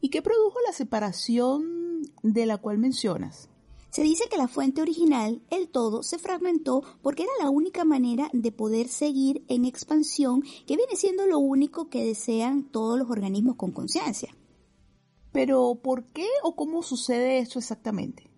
¿Y 0.00 0.10
qué 0.10 0.22
produjo 0.22 0.58
la 0.66 0.72
separación 0.72 2.02
de 2.22 2.46
la 2.46 2.58
cual 2.58 2.78
mencionas? 2.78 3.48
Se 3.90 4.02
dice 4.02 4.24
que 4.30 4.36
la 4.36 4.48
fuente 4.48 4.82
original, 4.82 5.42
el 5.50 5.68
todo, 5.68 6.02
se 6.02 6.18
fragmentó 6.18 6.82
porque 7.02 7.24
era 7.24 7.32
la 7.40 7.50
única 7.50 7.84
manera 7.84 8.28
de 8.32 8.52
poder 8.52 8.88
seguir 8.88 9.44
en 9.48 9.64
expansión, 9.64 10.42
que 10.66 10.76
viene 10.76 10.94
siendo 10.94 11.26
lo 11.26 11.38
único 11.38 11.88
que 11.88 12.04
desean 12.04 12.64
todos 12.64 12.98
los 12.98 13.10
organismos 13.10 13.56
con 13.56 13.72
conciencia. 13.72 14.34
Pero, 15.32 15.80
¿por 15.82 16.04
qué 16.04 16.26
o 16.42 16.54
cómo 16.54 16.82
sucede 16.82 17.38
esto 17.38 17.58
exactamente? 17.58 18.30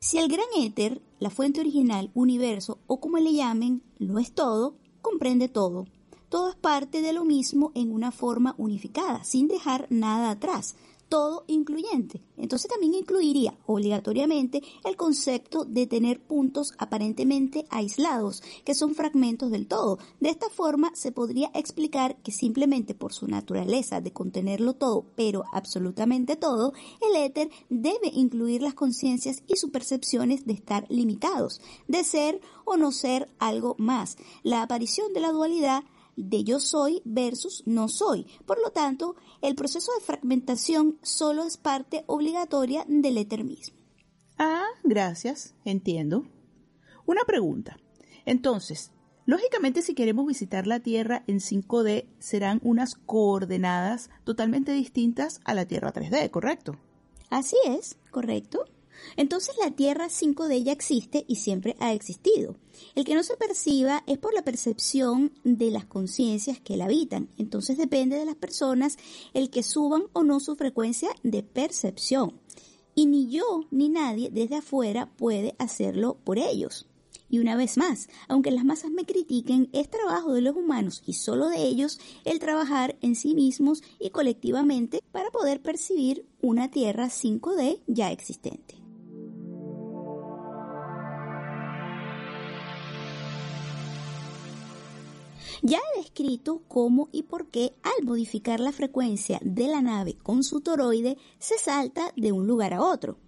Si 0.00 0.18
el 0.18 0.28
gran 0.28 0.46
éter, 0.56 1.02
la 1.18 1.30
fuente 1.30 1.60
original, 1.60 2.10
universo 2.14 2.78
o 2.86 3.00
como 3.00 3.18
le 3.18 3.34
llamen, 3.34 3.82
lo 3.98 4.18
es 4.18 4.32
todo, 4.32 4.78
comprende 5.02 5.48
todo. 5.48 5.86
Todo 6.30 6.48
es 6.48 6.56
parte 6.56 7.02
de 7.02 7.12
lo 7.12 7.24
mismo 7.24 7.72
en 7.74 7.92
una 7.92 8.12
forma 8.12 8.54
unificada, 8.56 9.24
sin 9.24 9.48
dejar 9.48 9.86
nada 9.90 10.30
atrás 10.30 10.76
todo 11.10 11.44
incluyente. 11.48 12.22
Entonces 12.38 12.70
también 12.70 12.94
incluiría 12.94 13.58
obligatoriamente 13.66 14.62
el 14.84 14.96
concepto 14.96 15.64
de 15.64 15.86
tener 15.86 16.20
puntos 16.20 16.72
aparentemente 16.78 17.66
aislados, 17.68 18.42
que 18.64 18.74
son 18.74 18.94
fragmentos 18.94 19.50
del 19.50 19.66
todo. 19.66 19.98
De 20.20 20.30
esta 20.30 20.48
forma 20.48 20.92
se 20.94 21.12
podría 21.12 21.50
explicar 21.52 22.16
que 22.22 22.32
simplemente 22.32 22.94
por 22.94 23.12
su 23.12 23.26
naturaleza 23.26 24.00
de 24.00 24.12
contenerlo 24.12 24.74
todo, 24.74 25.04
pero 25.16 25.44
absolutamente 25.52 26.36
todo, 26.36 26.72
el 27.10 27.16
éter 27.20 27.50
debe 27.68 28.08
incluir 28.14 28.62
las 28.62 28.74
conciencias 28.74 29.42
y 29.48 29.56
sus 29.56 29.70
percepciones 29.70 30.46
de 30.46 30.52
estar 30.52 30.86
limitados, 30.88 31.60
de 31.88 32.04
ser 32.04 32.40
o 32.64 32.76
no 32.76 32.92
ser 32.92 33.28
algo 33.40 33.74
más. 33.78 34.16
La 34.44 34.62
aparición 34.62 35.12
de 35.12 35.20
la 35.20 35.32
dualidad 35.32 35.82
de 36.16 36.44
yo 36.44 36.60
soy 36.60 37.02
versus 37.04 37.62
no 37.66 37.88
soy. 37.88 38.26
Por 38.46 38.60
lo 38.60 38.70
tanto, 38.70 39.16
el 39.42 39.54
proceso 39.54 39.92
de 39.94 40.04
fragmentación 40.04 40.98
solo 41.02 41.44
es 41.44 41.56
parte 41.56 42.04
obligatoria 42.06 42.84
del 42.88 43.18
éter 43.18 43.44
mismo. 43.44 43.76
Ah, 44.38 44.66
gracias, 44.84 45.54
entiendo. 45.64 46.24
Una 47.06 47.24
pregunta. 47.24 47.78
Entonces, 48.24 48.92
lógicamente 49.26 49.82
si 49.82 49.94
queremos 49.94 50.26
visitar 50.26 50.66
la 50.66 50.80
Tierra 50.80 51.24
en 51.26 51.40
5D 51.40 52.06
serán 52.18 52.60
unas 52.62 52.94
coordenadas 52.94 54.10
totalmente 54.24 54.72
distintas 54.72 55.40
a 55.44 55.54
la 55.54 55.66
Tierra 55.66 55.92
3D, 55.92 56.30
¿correcto? 56.30 56.76
Así 57.30 57.56
es, 57.66 57.98
correcto. 58.10 58.64
Entonces 59.16 59.54
la 59.62 59.70
Tierra 59.70 60.08
5 60.08 60.48
de 60.48 60.56
ella 60.56 60.72
existe 60.72 61.24
y 61.28 61.36
siempre 61.36 61.76
ha 61.80 61.92
existido. 61.92 62.56
El 62.94 63.04
que 63.04 63.14
no 63.14 63.22
se 63.22 63.36
perciba 63.36 64.02
es 64.06 64.18
por 64.18 64.34
la 64.34 64.42
percepción 64.42 65.32
de 65.44 65.70
las 65.70 65.84
conciencias 65.84 66.60
que 66.60 66.76
la 66.76 66.86
habitan. 66.86 67.28
Entonces 67.38 67.78
depende 67.78 68.16
de 68.16 68.24
las 68.24 68.36
personas 68.36 68.96
el 69.34 69.50
que 69.50 69.62
suban 69.62 70.04
o 70.12 70.24
no 70.24 70.40
su 70.40 70.56
frecuencia 70.56 71.10
de 71.22 71.42
percepción. 71.42 72.40
Y 72.94 73.06
ni 73.06 73.30
yo 73.30 73.66
ni 73.70 73.88
nadie 73.88 74.30
desde 74.30 74.56
afuera 74.56 75.10
puede 75.16 75.54
hacerlo 75.58 76.16
por 76.24 76.38
ellos. 76.38 76.86
Y 77.30 77.38
una 77.38 77.54
vez 77.54 77.76
más, 77.76 78.08
aunque 78.26 78.50
las 78.50 78.64
masas 78.64 78.90
me 78.90 79.04
critiquen, 79.04 79.70
es 79.72 79.88
trabajo 79.88 80.32
de 80.32 80.40
los 80.40 80.56
humanos 80.56 81.02
y 81.06 81.12
solo 81.12 81.48
de 81.48 81.62
ellos 81.62 82.00
el 82.24 82.40
trabajar 82.40 82.98
en 83.02 83.14
sí 83.14 83.34
mismos 83.34 83.82
y 84.00 84.10
colectivamente 84.10 85.00
para 85.12 85.30
poder 85.30 85.62
percibir 85.62 86.26
una 86.42 86.72
Tierra 86.72 87.06
5D 87.06 87.82
ya 87.86 88.10
existente. 88.10 88.79
Ya 95.62 95.78
he 95.78 95.98
descrito 95.98 96.62
cómo 96.68 97.10
y 97.12 97.24
por 97.24 97.48
qué 97.48 97.74
al 97.82 98.06
modificar 98.06 98.60
la 98.60 98.72
frecuencia 98.72 99.38
de 99.42 99.68
la 99.68 99.82
nave 99.82 100.16
con 100.22 100.42
su 100.42 100.62
toroide 100.62 101.18
se 101.38 101.58
salta 101.58 102.12
de 102.16 102.32
un 102.32 102.46
lugar 102.46 102.72
a 102.72 102.82
otro. 102.82 103.18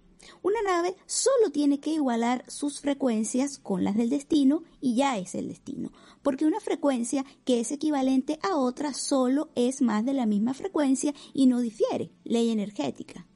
Una 0.41 0.61
nave 0.61 0.95
solo 1.05 1.51
tiene 1.51 1.79
que 1.79 1.91
igualar 1.91 2.43
sus 2.47 2.79
frecuencias 2.79 3.59
con 3.59 3.83
las 3.83 3.95
del 3.95 4.09
destino 4.09 4.63
y 4.81 4.95
ya 4.95 5.17
es 5.17 5.35
el 5.35 5.47
destino, 5.47 5.91
porque 6.23 6.45
una 6.45 6.59
frecuencia 6.59 7.23
que 7.45 7.59
es 7.59 7.71
equivalente 7.71 8.39
a 8.41 8.55
otra 8.55 8.93
solo 8.93 9.49
es 9.55 9.81
más 9.81 10.03
de 10.05 10.13
la 10.13 10.25
misma 10.25 10.53
frecuencia 10.53 11.13
y 11.33 11.45
no 11.45 11.59
difiere, 11.59 12.11
ley 12.23 12.49
energética. 12.49 13.27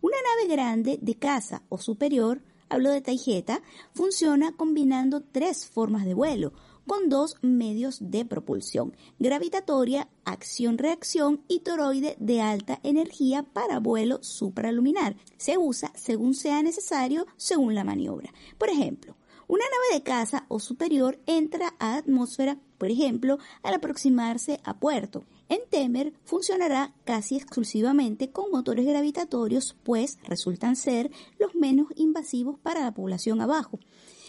Una 0.00 0.16
nave 0.16 0.52
grande 0.52 0.98
de 1.00 1.14
casa 1.14 1.62
o 1.68 1.78
superior, 1.78 2.42
hablo 2.68 2.90
de 2.90 3.02
Taijeta, 3.02 3.62
funciona 3.94 4.56
combinando 4.56 5.22
tres 5.22 5.66
formas 5.66 6.04
de 6.04 6.14
vuelo, 6.14 6.52
con 6.92 7.08
dos 7.08 7.36
medios 7.40 8.10
de 8.10 8.26
propulsión, 8.26 8.94
gravitatoria, 9.18 10.10
acción-reacción 10.26 11.40
y 11.48 11.60
toroide 11.60 12.16
de 12.20 12.42
alta 12.42 12.80
energía 12.82 13.44
para 13.44 13.80
vuelo 13.80 14.22
supraluminar. 14.22 15.16
Se 15.38 15.56
usa 15.56 15.90
según 15.94 16.34
sea 16.34 16.62
necesario 16.62 17.26
según 17.38 17.74
la 17.74 17.82
maniobra. 17.82 18.34
Por 18.58 18.68
ejemplo, 18.68 19.16
una 19.48 19.64
nave 19.64 19.98
de 19.98 20.02
caza 20.02 20.44
o 20.48 20.60
superior 20.60 21.18
entra 21.24 21.72
a 21.78 21.96
atmósfera, 21.96 22.58
por 22.76 22.90
ejemplo, 22.90 23.38
al 23.62 23.72
aproximarse 23.72 24.60
a 24.62 24.78
puerto. 24.78 25.24
En 25.48 25.60
Temer 25.70 26.12
funcionará 26.26 26.92
casi 27.04 27.36
exclusivamente 27.36 28.32
con 28.32 28.50
motores 28.50 28.84
gravitatorios, 28.84 29.78
pues 29.82 30.18
resultan 30.24 30.76
ser 30.76 31.10
los 31.38 31.54
menos 31.54 31.86
invasivos 31.96 32.58
para 32.58 32.82
la 32.82 32.92
población 32.92 33.40
abajo 33.40 33.78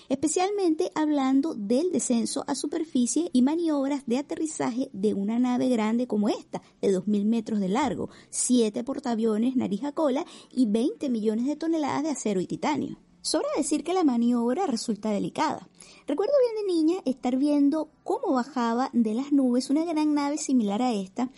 especialmente 0.09 0.91
hablando 0.95 1.53
del 1.53 1.91
descenso 1.91 2.43
a 2.47 2.55
superficie 2.55 3.29
y 3.33 3.41
maniobras 3.41 4.03
de 4.05 4.17
aterrizaje 4.17 4.89
de 4.93 5.13
una 5.13 5.39
nave 5.39 5.69
grande 5.69 6.07
como 6.07 6.29
esta, 6.29 6.61
de 6.81 6.89
2.000 6.89 7.25
metros 7.25 7.59
de 7.59 7.69
largo, 7.69 8.09
7 8.29 8.83
portaaviones 8.83 9.55
nariz 9.55 9.83
a 9.83 9.91
cola 9.91 10.25
y 10.51 10.65
20 10.65 11.09
millones 11.09 11.45
de 11.45 11.55
toneladas 11.55 12.03
de 12.03 12.09
acero 12.09 12.41
y 12.41 12.47
titanio. 12.47 12.97
Sobra 13.21 13.47
decir 13.55 13.85
que 13.85 13.93
la 13.93 14.03
maniobra 14.03 14.67
resulta 14.67 15.09
delicada. 15.09 15.69
Recuerdo 16.07 16.33
bien 16.41 16.67
de 16.67 16.73
niña 16.73 17.01
estar 17.05 17.37
viendo 17.37 17.89
cómo 18.03 18.33
bajaba 18.33 18.89
de 18.91 19.13
las 19.13 19.31
nubes 19.31 19.69
una 19.69 19.85
gran 19.85 20.13
nave 20.13 20.37
similar 20.37 20.81
a 20.81 20.93
esta 20.93 21.29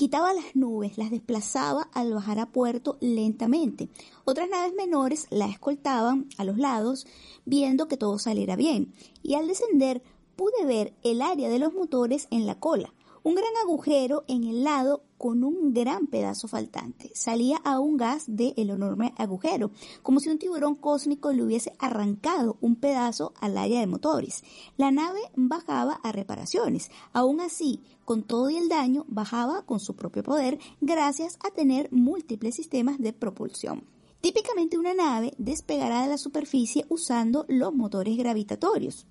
Quitaba 0.00 0.32
las 0.32 0.56
nubes, 0.56 0.96
las 0.96 1.10
desplazaba 1.10 1.90
al 1.92 2.14
bajar 2.14 2.38
a 2.38 2.46
puerto 2.46 2.96
lentamente. 3.02 3.90
Otras 4.24 4.48
naves 4.48 4.72
menores 4.72 5.26
la 5.28 5.44
escoltaban 5.44 6.26
a 6.38 6.44
los 6.44 6.56
lados, 6.56 7.06
viendo 7.44 7.86
que 7.86 7.98
todo 7.98 8.18
saliera 8.18 8.56
bien. 8.56 8.94
Y 9.22 9.34
al 9.34 9.46
descender 9.46 10.02
pude 10.36 10.64
ver 10.64 10.94
el 11.02 11.20
área 11.20 11.50
de 11.50 11.58
los 11.58 11.74
motores 11.74 12.28
en 12.30 12.46
la 12.46 12.58
cola 12.58 12.94
un 13.22 13.34
gran 13.34 13.56
agujero 13.62 14.24
en 14.28 14.44
el 14.44 14.64
lado 14.64 15.02
con 15.18 15.44
un 15.44 15.74
gran 15.74 16.06
pedazo 16.06 16.48
faltante. 16.48 17.10
Salía 17.14 17.58
a 17.58 17.78
un 17.78 17.96
gas 17.96 18.24
del 18.26 18.54
enorme 18.56 19.12
agujero, 19.18 19.70
como 20.02 20.20
si 20.20 20.30
un 20.30 20.38
tiburón 20.38 20.74
cósmico 20.74 21.32
le 21.32 21.42
hubiese 21.42 21.74
arrancado 21.78 22.56
un 22.60 22.76
pedazo 22.76 23.34
al 23.40 23.58
área 23.58 23.80
de 23.80 23.86
motores. 23.86 24.42
La 24.76 24.90
nave 24.90 25.20
bajaba 25.36 26.00
a 26.02 26.12
reparaciones. 26.12 26.90
Aún 27.12 27.40
así, 27.40 27.80
con 28.04 28.22
todo 28.22 28.48
y 28.48 28.56
el 28.56 28.68
daño, 28.68 29.04
bajaba 29.08 29.62
con 29.66 29.80
su 29.80 29.94
propio 29.94 30.22
poder 30.22 30.58
gracias 30.80 31.38
a 31.44 31.50
tener 31.50 31.92
múltiples 31.92 32.54
sistemas 32.54 32.98
de 32.98 33.12
propulsión. 33.12 33.84
Típicamente 34.20 34.78
una 34.78 34.94
nave 34.94 35.32
despegará 35.38 36.02
de 36.02 36.08
la 36.08 36.18
superficie 36.18 36.84
usando 36.88 37.46
los 37.48 37.74
motores 37.74 38.16
gravitatorios. 38.18 39.06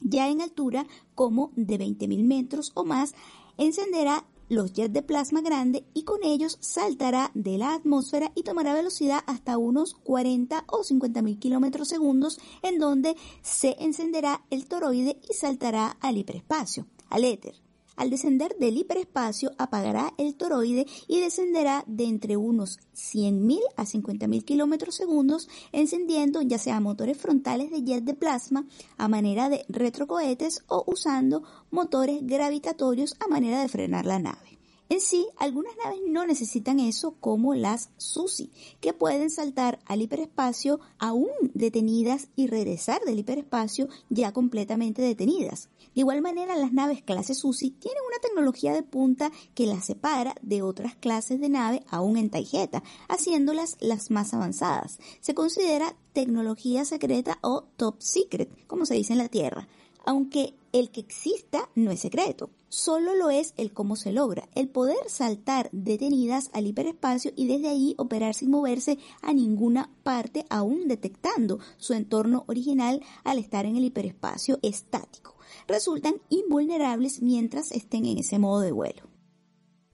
Ya 0.00 0.28
en 0.28 0.40
altura 0.40 0.86
como 1.14 1.52
de 1.56 1.78
20.000 1.78 2.24
metros 2.24 2.72
o 2.74 2.84
más, 2.84 3.14
encenderá 3.58 4.26
los 4.48 4.72
jets 4.72 4.92
de 4.92 5.02
plasma 5.02 5.40
grande 5.40 5.84
y 5.94 6.04
con 6.04 6.22
ellos 6.22 6.58
saltará 6.60 7.30
de 7.34 7.58
la 7.58 7.74
atmósfera 7.74 8.30
y 8.34 8.42
tomará 8.42 8.74
velocidad 8.74 9.20
hasta 9.26 9.58
unos 9.58 9.94
40 10.04 10.64
o 10.68 10.84
50 10.84 11.22
mil 11.22 11.38
kilómetros 11.38 11.88
segundos 11.88 12.38
en 12.62 12.78
donde 12.78 13.16
se 13.42 13.76
encenderá 13.80 14.44
el 14.50 14.66
toroide 14.66 15.18
y 15.28 15.34
saltará 15.34 15.96
al 16.00 16.18
hiperespacio, 16.18 16.86
al 17.08 17.24
éter. 17.24 17.63
Al 17.96 18.10
descender 18.10 18.56
del 18.58 18.76
hiperespacio 18.76 19.52
apagará 19.56 20.12
el 20.18 20.34
toroide 20.34 20.86
y 21.06 21.20
descenderá 21.20 21.84
de 21.86 22.04
entre 22.04 22.36
unos 22.36 22.80
100.000 22.94 23.60
a 23.76 23.84
50.000 23.84 24.44
kilómetros 24.44 24.96
segundos, 24.96 25.48
encendiendo 25.72 26.42
ya 26.42 26.58
sea 26.58 26.80
motores 26.80 27.16
frontales 27.16 27.70
de 27.70 27.82
jet 27.82 28.04
de 28.04 28.14
plasma 28.14 28.66
a 28.96 29.08
manera 29.08 29.48
de 29.48 29.64
retrocohetes 29.68 30.64
o 30.68 30.84
usando 30.86 31.44
motores 31.70 32.26
gravitatorios 32.26 33.16
a 33.20 33.28
manera 33.28 33.60
de 33.60 33.68
frenar 33.68 34.06
la 34.06 34.18
nave. 34.18 34.54
En 34.90 35.00
sí, 35.00 35.26
algunas 35.38 35.72
naves 35.82 36.00
no 36.06 36.26
necesitan 36.26 36.78
eso 36.78 37.14
como 37.18 37.54
las 37.54 37.90
SUSI, 37.96 38.50
que 38.80 38.92
pueden 38.92 39.30
saltar 39.30 39.80
al 39.86 40.02
hiperespacio 40.02 40.78
aún 40.98 41.30
detenidas 41.54 42.28
y 42.36 42.48
regresar 42.48 43.00
del 43.02 43.18
hiperespacio 43.18 43.88
ya 44.10 44.32
completamente 44.32 45.00
detenidas. 45.00 45.70
De 45.94 46.00
igual 46.00 46.22
manera, 46.22 46.56
las 46.56 46.72
naves 46.72 47.02
clase 47.02 47.34
SUSI 47.34 47.70
tienen 47.70 48.02
una 48.06 48.18
tecnología 48.18 48.72
de 48.72 48.82
punta 48.82 49.30
que 49.54 49.66
las 49.66 49.84
separa 49.84 50.34
de 50.42 50.62
otras 50.62 50.96
clases 50.96 51.40
de 51.40 51.48
nave 51.48 51.84
aún 51.88 52.16
en 52.16 52.30
tarjeta, 52.30 52.82
haciéndolas 53.08 53.76
las 53.80 54.10
más 54.10 54.34
avanzadas. 54.34 54.98
Se 55.20 55.34
considera 55.34 55.96
tecnología 56.12 56.84
secreta 56.84 57.38
o 57.42 57.64
top 57.76 58.00
secret, 58.00 58.50
como 58.66 58.86
se 58.86 58.94
dice 58.94 59.12
en 59.12 59.18
la 59.18 59.28
Tierra, 59.28 59.68
aunque 60.04 60.54
el 60.72 60.90
que 60.90 61.00
exista 61.00 61.70
no 61.76 61.92
es 61.92 62.00
secreto. 62.00 62.50
Solo 62.68 63.14
lo 63.14 63.30
es 63.30 63.54
el 63.56 63.72
cómo 63.72 63.94
se 63.94 64.10
logra, 64.10 64.48
el 64.56 64.68
poder 64.68 64.98
saltar 65.06 65.68
detenidas 65.70 66.50
al 66.52 66.66
hiperespacio 66.66 67.32
y 67.36 67.46
desde 67.46 67.68
ahí 67.68 67.94
operar 67.98 68.34
sin 68.34 68.50
moverse 68.50 68.98
a 69.22 69.32
ninguna 69.32 69.90
parte, 70.02 70.44
aún 70.50 70.88
detectando 70.88 71.60
su 71.78 71.92
entorno 71.92 72.42
original 72.48 73.00
al 73.22 73.38
estar 73.38 73.64
en 73.64 73.76
el 73.76 73.84
hiperespacio 73.84 74.58
estático. 74.62 75.33
Resultan 75.66 76.20
invulnerables 76.28 77.22
mientras 77.22 77.72
estén 77.72 78.04
en 78.04 78.18
ese 78.18 78.38
modo 78.38 78.60
de 78.60 78.72
vuelo. 78.72 79.14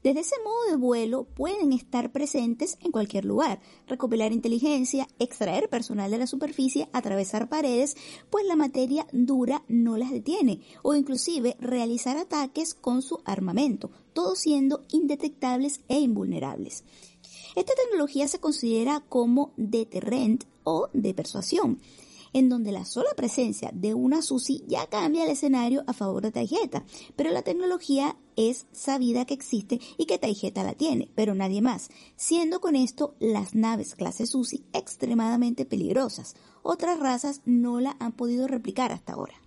Desde 0.03 0.21
ese 0.21 0.37
modo 0.43 0.71
de 0.71 0.77
vuelo 0.77 1.25
pueden 1.25 1.75
estar 1.75 2.11
presentes 2.11 2.79
en 2.81 2.91
cualquier 2.91 3.27
lugar, 3.27 3.61
recopilar 3.87 4.33
inteligencia, 4.33 5.07
extraer 5.19 5.69
personal 5.69 6.11
de 6.11 6.17
la 6.17 6.27
superficie, 6.27 6.89
atravesar 6.95 7.51
paredes, 7.51 7.97
pues 8.31 8.47
la 8.47 8.57
materia 8.57 9.07
dura 9.13 9.63
no 9.69 9.99
las 9.99 10.11
detiene, 10.11 10.63
o 10.83 10.95
inclusive 10.95 11.55
realizar 11.61 12.17
ataques 12.17 12.73
con 12.73 13.03
su 13.03 13.21
armamento, 13.27 13.91
todos 14.15 14.39
siendo 14.39 14.85
indetectables 14.91 15.83
e 15.89 16.01
invulnerables. 16.01 16.83
Esta 17.55 17.75
tecnología 17.75 18.27
se 18.27 18.41
considera 18.41 19.05
como 19.07 19.53
deterrent 19.59 20.45
o 20.65 20.89
de 20.95 21.13
persuasión 21.13 21.79
en 22.33 22.49
donde 22.49 22.73
la 22.73 22.85
sola 22.85 23.11
presencia 23.17 23.71
de 23.73 23.95
una 23.95 24.23
SUSI 24.23 24.65
ya 24.67 24.87
cambia 24.87 25.25
el 25.25 25.31
escenario 25.31 25.83
a 25.87 25.93
favor 25.93 26.23
de 26.23 26.33
Taijeta, 26.33 26.85
pero 27.17 27.31
la 27.31 27.43
tecnología 27.43 28.17
es 28.37 28.67
sabida 28.73 29.25
que 29.25 29.35
existe 29.35 29.81
y 29.97 30.07
que 30.07 30.19
Taijeta 30.19 30.63
la 30.63 30.75
tiene, 30.75 31.11
pero 31.15 31.35
nadie 31.35 31.63
más, 31.63 31.91
siendo 32.17 32.61
con 32.61 32.77
esto 32.77 33.15
las 33.19 33.55
naves 33.55 33.95
clase 33.95 34.27
SUSI 34.27 34.65
extremadamente 34.73 35.65
peligrosas. 35.65 36.35
Otras 36.63 37.01
razas 37.01 37.41
no 37.45 37.81
la 37.81 37.97
han 38.01 38.13
podido 38.13 38.47
replicar 38.47 38.93
hasta 38.93 39.15
ahora. 39.15 39.40